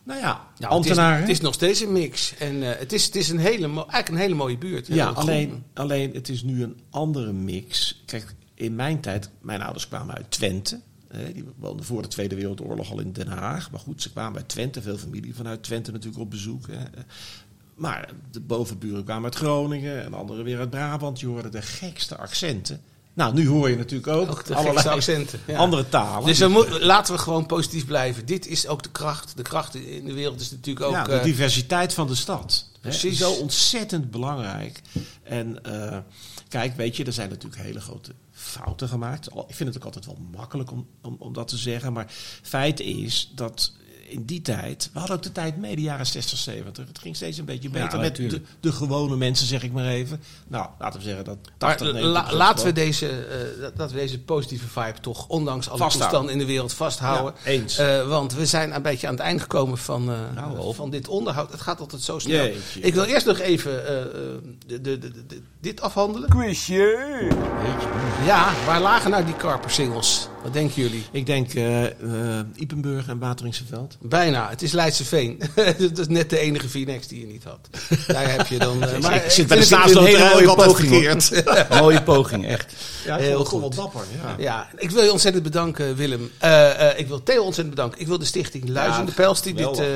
nou 0.04 0.20
ja, 0.22 0.48
het, 0.54 0.60
is, 0.60 0.66
ambtenaren. 0.66 1.20
het 1.20 1.30
is 1.30 1.42
nog 1.42 1.54
steeds 1.54 1.82
een 1.82 1.92
mix. 1.92 2.34
En 2.38 2.64
eh, 2.64 2.80
het 2.80 2.94
is, 2.94 3.06
het 3.06 3.16
is 3.16 3.30
een 3.30 3.40
hele, 3.40 3.68
eigenlijk 3.68 4.10
een 4.10 4.16
hele 4.16 4.36
mooie 4.36 4.58
buurt. 4.58 4.88
Ja, 4.88 5.06
groen. 5.06 5.16
alleen, 5.16 5.64
alleen 5.74 6.14
het 6.14 6.30
is 6.30 6.44
nu 6.44 6.64
een 6.64 6.80
andere 6.90 7.32
mix. 7.32 8.02
Kijk, 8.06 8.36
in 8.54 8.76
mijn 8.76 9.00
tijd, 9.00 9.30
mijn 9.42 9.62
ouders 9.62 9.88
kwamen 9.88 10.16
uit 10.16 10.32
Twente. 10.32 10.80
Die 11.34 11.46
woonden 11.58 11.86
voor 11.86 12.02
de 12.02 12.08
Tweede 12.08 12.36
Wereldoorlog 12.36 12.92
al 12.92 13.00
in 13.00 13.12
Den 13.14 13.28
Haag. 13.28 13.72
Maar 13.72 13.80
goed, 13.80 14.02
ze 14.02 14.12
kwamen 14.12 14.38
uit 14.38 14.50
Twente, 14.50 14.82
veel 14.82 14.98
familie 14.98 15.36
vanuit 15.36 15.64
Twente 15.64 15.92
natuurlijk 15.92 16.22
op 16.22 16.30
bezoek. 16.30 16.68
Hè. 16.68 16.84
Maar 17.76 18.10
de 18.32 18.40
bovenburen 18.40 19.04
kwamen 19.04 19.24
uit 19.24 19.36
Groningen 19.36 20.04
en 20.04 20.14
anderen 20.14 20.44
weer 20.44 20.60
uit 20.60 20.70
Brabant. 20.70 21.20
Je 21.20 21.28
hoorde 21.28 21.50
de 21.50 21.62
gekste 21.62 22.18
accenten. 22.18 22.82
Nou, 23.14 23.34
nu 23.34 23.48
hoor 23.48 23.70
je 23.70 23.78
natuurlijk 23.78 24.08
ook, 24.08 24.30
Ook 24.30 24.50
allerlei 24.50 24.88
accenten. 24.88 25.40
ja. 25.48 25.58
andere 25.58 25.90
talen. 25.90 26.26
Dus 26.28 26.40
we 26.40 26.48
moet- 26.48 26.82
laten 26.82 27.14
we 27.14 27.20
gewoon 27.20 27.46
positief 27.46 27.86
blijven. 27.86 28.26
Dit 28.26 28.48
is 28.48 28.68
ook 28.68 28.84
de 28.84 28.90
kracht. 28.92 29.38
De 29.38 29.42
kracht 29.44 29.76
in 29.76 30.06
de 30.06 30.14
wereld 30.14 30.42
is 30.42 30.52
natuurlijk 30.52 30.86
ook... 30.86 30.94
ja, 30.94 31.04
de 31.04 31.12
eh, 31.12 31.24
diversiteit 31.24 31.94
van 31.94 32.08
de 32.08 32.16
stad. 32.16 32.70
Hè, 32.74 32.80
Precies. 32.90 33.18
Zo 33.18 33.32
ontzettend 33.32 34.12
belangrijk. 34.12 34.82
En 35.24 35.64
eh, 35.64 35.98
kijk, 36.48 36.76
weet 36.76 36.98
je, 36.98 37.04
er 37.06 37.14
zijn 37.14 37.30
natuurlijk 37.30 37.62
hele 37.62 37.80
grote 37.82 38.12
fouten 38.40 38.88
gemaakt. 38.88 39.28
Ik 39.28 39.56
vind 39.56 39.70
het 39.70 39.78
ook 39.78 39.86
altijd 39.86 40.06
wel 40.06 40.18
makkelijk 40.32 40.72
om, 40.72 40.88
om, 41.02 41.16
om 41.20 41.34
dat 41.34 41.48
te 41.48 41.58
zeggen. 41.58 41.94
Maar 41.94 42.06
feit 42.42 42.80
is 42.80 43.32
dat 43.36 43.74
in 44.10 44.26
die 44.26 44.42
tijd... 44.42 44.90
We 44.94 45.00
hadden 45.00 45.18
ook 45.18 45.24
de 45.24 45.32
tijd 45.32 45.58
mee, 45.58 45.76
de 45.76 45.82
jaren 45.82 46.06
60, 46.06 46.38
70. 46.38 46.88
Het 46.88 47.00
ging 47.00 47.16
steeds 47.16 47.38
een 47.38 47.46
beetje 47.46 47.70
Ja, 47.72 47.82
beter 47.84 48.00
met 48.00 48.16
de, 48.16 48.42
de 48.60 48.72
gewone 48.72 49.16
mensen, 49.16 49.48
zeg 49.48 49.64
ik 49.64 49.72
maar 49.72 49.86
even. 49.86 50.22
Nou, 50.48 50.68
laten 50.80 51.00
we 51.00 51.06
zeggen 51.06 51.26
dat 51.26 51.38
80, 51.58 51.92
Maar 51.94 52.02
90 52.02 52.32
la- 52.32 52.38
laten 52.38 52.66
we 52.66 52.74
deze, 52.74 53.08
eh, 53.10 53.70
dat- 53.76 53.92
we 53.92 53.98
deze 53.98 54.20
positieve 54.20 54.68
vibe 54.68 55.00
toch, 55.02 55.28
ondanks 55.28 55.70
alle 55.70 55.80
toestanden 55.90 56.32
in 56.34 56.38
de 56.40 56.46
wereld, 56.46 56.74
vasthouden. 56.74 57.34
Ja, 57.44 57.50
eens. 57.52 57.78
Eh, 57.78 58.08
want 58.08 58.34
we 58.34 58.46
zijn 58.46 58.76
een 58.76 58.82
beetje 58.82 59.08
aan 59.08 59.14
het 59.14 59.22
eind 59.24 59.42
gekomen 59.42 59.78
van, 59.78 60.10
eh, 60.12 60.18
Nou, 60.36 60.74
van 60.76 60.90
dit 60.90 61.08
onderhoud. 61.08 61.52
Het 61.52 61.62
gaat 61.62 61.80
altijd 61.80 62.02
zo 62.02 62.20
snel. 62.20 62.44
Jeetje. 62.46 62.80
Ik 62.80 62.94
wil 62.94 63.04
eerst 63.04 63.26
nog 63.26 63.40
even 63.40 63.72
de, 64.68 64.82
de, 64.82 64.98
de, 64.98 65.26
de- 65.28 65.42
dit 65.62 65.82
afhandelen. 65.82 66.30
Quizje! 66.30 67.28
Ja, 68.26 68.54
waar 68.66 68.82
lagen 68.82 69.12
nou 69.12 69.26
die 69.26 69.36
Carper 69.36 69.72
singles? 69.72 70.28
Wat 70.44 70.54
denken 70.54 70.82
jullie? 70.82 71.04
Ik 71.12 71.26
denk 71.26 71.54
eh 71.54 71.86
eh, 71.86 72.46
Ipenburg 72.56 73.08
en 73.08 73.20
Wateringse 73.20 73.66
Veld. 73.66 73.98
Bijna. 74.02 74.50
Het 74.50 74.62
is 74.62 74.72
Leidseveen. 74.72 75.42
dat 75.80 75.98
is 75.98 76.08
net 76.08 76.30
de 76.30 76.40
enige 76.40 76.70
Phoenix 76.70 77.08
die 77.08 77.20
je 77.20 77.26
niet 77.26 77.44
had. 77.44 77.70
Daar 78.08 78.32
heb 78.32 78.48
je 78.48 78.58
dan... 78.58 78.84
eh, 78.84 79.00
maar 79.00 79.16
ik 79.16 79.32
zit 79.32 79.48
bij 79.48 79.58
de 79.58 79.64
hele 79.64 79.76
staatsloterij 79.76 80.30
mooie 80.34 80.50
ook 80.50 80.58
altijd 80.58 80.68
poging. 80.68 80.90
Mooie 81.80 82.48
echt. 82.48 82.74
Ja, 83.06 83.18
Heel 83.18 83.46
goed. 83.46 83.60
wel 83.60 83.70
dapper. 83.70 84.02
Ja. 84.22 84.36
Ja, 84.38 84.68
ik 84.78 84.92
wil 84.92 85.04
je 85.04 85.12
ontzettend 85.12 85.44
bedanken, 85.44 85.96
Willem. 85.96 86.32
Eh, 86.38 86.90
eh, 86.90 87.00
ik 87.00 87.08
wil 87.08 87.24
Theo 87.24 87.44
ontzettend 87.44 87.76
bedanken. 87.76 88.00
Ik 88.02 88.08
wil 88.08 88.20
de 88.20 88.26
stichting 88.26 88.70
Luizende 88.70 89.12
Ja, 89.16 89.24
Pels, 89.24 89.42
die 89.42 89.54
dit 89.54 89.80
eh, 89.80 89.88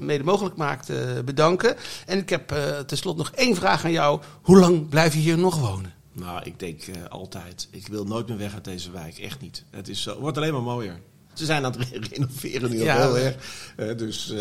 mede 0.00 0.24
mogelijk 0.24 0.56
maakt, 0.56 0.88
eh, 0.90 0.96
bedanken. 1.24 1.76
En 2.06 2.18
ik 2.18 2.28
heb 2.28 2.52
eh 2.52 2.78
tenslotte 2.86 3.18
nog 3.22 3.30
één 3.34 3.56
vraag 3.56 3.84
aan 3.84 3.92
jou. 3.92 4.20
Hoe 4.42 4.58
lang 4.58 4.88
blijf 4.88 5.12
je 5.12 5.20
hier 5.20 5.38
nog 5.38 5.58
wonen? 5.58 5.92
Nou, 6.20 6.40
ik 6.44 6.58
denk 6.58 6.82
eh, 6.82 6.94
altijd. 7.08 7.68
Ik 7.70 7.86
wil 7.88 8.04
nooit 8.04 8.28
meer 8.28 8.38
weg 8.38 8.54
uit 8.54 8.64
deze 8.64 8.90
wijk. 8.90 9.18
Echt 9.18 9.40
niet. 9.40 9.64
Het 9.70 9.88
is 9.88 10.02
zo, 10.02 10.10
het 10.10 10.20
wordt 10.20 10.36
alleen 10.36 10.52
maar 10.52 10.62
mooier. 10.62 11.00
Ze 11.34 11.44
zijn 11.44 11.64
aan 11.64 11.72
het 11.72 11.88
re- 11.90 11.98
renoveren 12.12 12.70
nu 12.70 12.78
al 12.78 12.84
Ja. 12.84 12.96
heel 12.96 13.18
erg. 13.18 13.36
Eh, 13.76 13.96
dus 13.96 14.30
eh, 14.30 14.38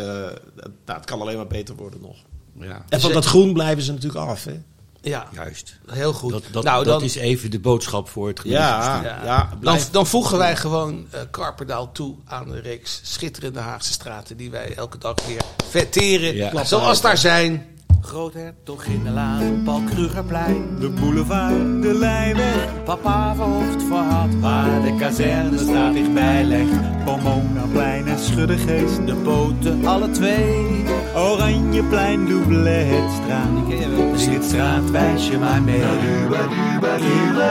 dat- 0.55 0.71
nou, 0.85 0.97
het 0.99 1.05
kan 1.05 1.21
alleen 1.21 1.37
maar 1.37 1.47
beter 1.47 1.75
worden 1.75 2.01
nog. 2.01 2.15
Ja, 2.59 2.85
En 2.89 3.01
van 3.01 3.11
dat 3.13 3.25
groen 3.25 3.53
blijven 3.53 3.83
ze 3.83 3.91
natuurlijk 3.91 4.25
af. 4.29 4.43
Hè? 4.43 4.61
Ja, 5.01 5.27
juist. 5.33 5.79
heel 5.87 6.13
goed. 6.13 6.31
Dat, 6.31 6.43
dat, 6.51 6.63
nou, 6.63 6.83
dat 6.83 6.93
dan, 6.93 7.03
is 7.03 7.15
even 7.15 7.51
de 7.51 7.59
boodschap 7.59 8.09
voor 8.09 8.27
het 8.27 8.39
Ja, 8.43 8.81
gemeentebestuur. 8.81 9.25
ja, 9.25 9.47
dan, 9.49 9.59
blijf. 9.59 9.89
dan 9.89 10.07
voegen 10.07 10.37
wij 10.37 10.55
gewoon 10.55 11.07
eh 11.11 11.21
Karperdaal 11.31 11.91
toe 11.91 12.15
aan 12.25 12.47
de 12.51 12.59
reeks 12.59 12.99
schitterende 13.03 13.59
Haagse 13.59 13.91
straten... 13.93 14.37
die 14.37 14.49
wij 14.51 14.75
elke 14.75 14.97
dag 14.97 15.15
weer 15.27 15.41
verteren, 15.69 16.35
Ja. 16.35 16.63
zoals 16.63 17.01
daar 17.01 17.17
zijn. 17.17 17.65
Groothertoginnenlaan, 18.01 19.61
Paul 19.63 19.81
Krugerplein. 19.83 20.65
De 20.79 20.89
boulevard, 20.89 21.81
de 21.81 21.93
Lijnweg, 21.93 22.83
Papa 22.83 23.35
verhoofd 23.35 23.83
voor 23.83 23.97
had, 23.97 24.35
waar 24.39 24.81
de 24.81 24.95
kazernestraat 24.99 25.93
dichtbij 25.93 26.43
legt. 26.43 27.03
Pomonaplein 27.05 28.07
en 28.07 28.19
Schuddegeest, 28.19 29.05
de 29.05 29.15
boten 29.15 29.85
alle 29.85 30.11
twee. 30.11 30.83
Oranjeplein, 31.15 32.25
Doublehetstraat. 32.25 33.67
De 33.67 34.13
Slitstraat, 34.15 34.91
wijs 34.91 35.27
je 35.27 35.37
maar 35.37 35.61
mee. 35.61 35.79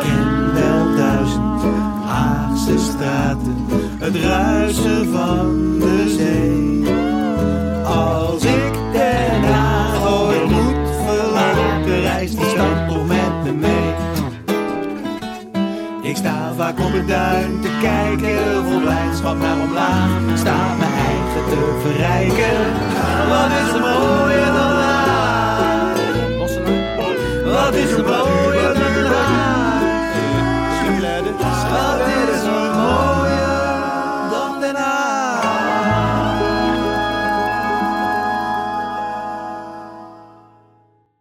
Ken 0.03 0.53
wel 0.53 0.97
duizend 0.97 1.63
Haagse 2.05 2.79
straten, 2.79 3.57
het 3.99 4.17
ruisen 4.17 5.13
van 5.13 5.79
de 5.79 6.15
zee. 6.19 6.78
met 13.07 13.57
me. 13.57 13.94
Ik 16.03 16.16
sta 16.16 16.53
vaak 16.57 16.79
op 16.81 16.92
het 16.92 17.09
duin 17.09 17.61
te 17.61 17.79
kijken, 17.81 18.64
vol 18.64 18.81
blijdschap 18.81 19.38
naar 19.38 19.59
omlaag. 19.61 20.09
Sta 20.35 20.75
mijn 20.79 20.92
eigen 20.92 21.44
te 21.49 21.79
verrijken. 21.83 22.59
Wat 23.29 23.51
is 23.61 23.75
er 23.75 23.81
mooier 23.81 24.53
dan 24.59 24.73
laag? 24.83 25.97
Wat 27.44 27.75
is 27.75 27.90
er 27.90 28.05
mooier 28.05 28.75
dan 28.75 29.03
laag? 29.03 29.83
Wat 31.71 32.07
is 32.07 32.42
er 32.42 32.58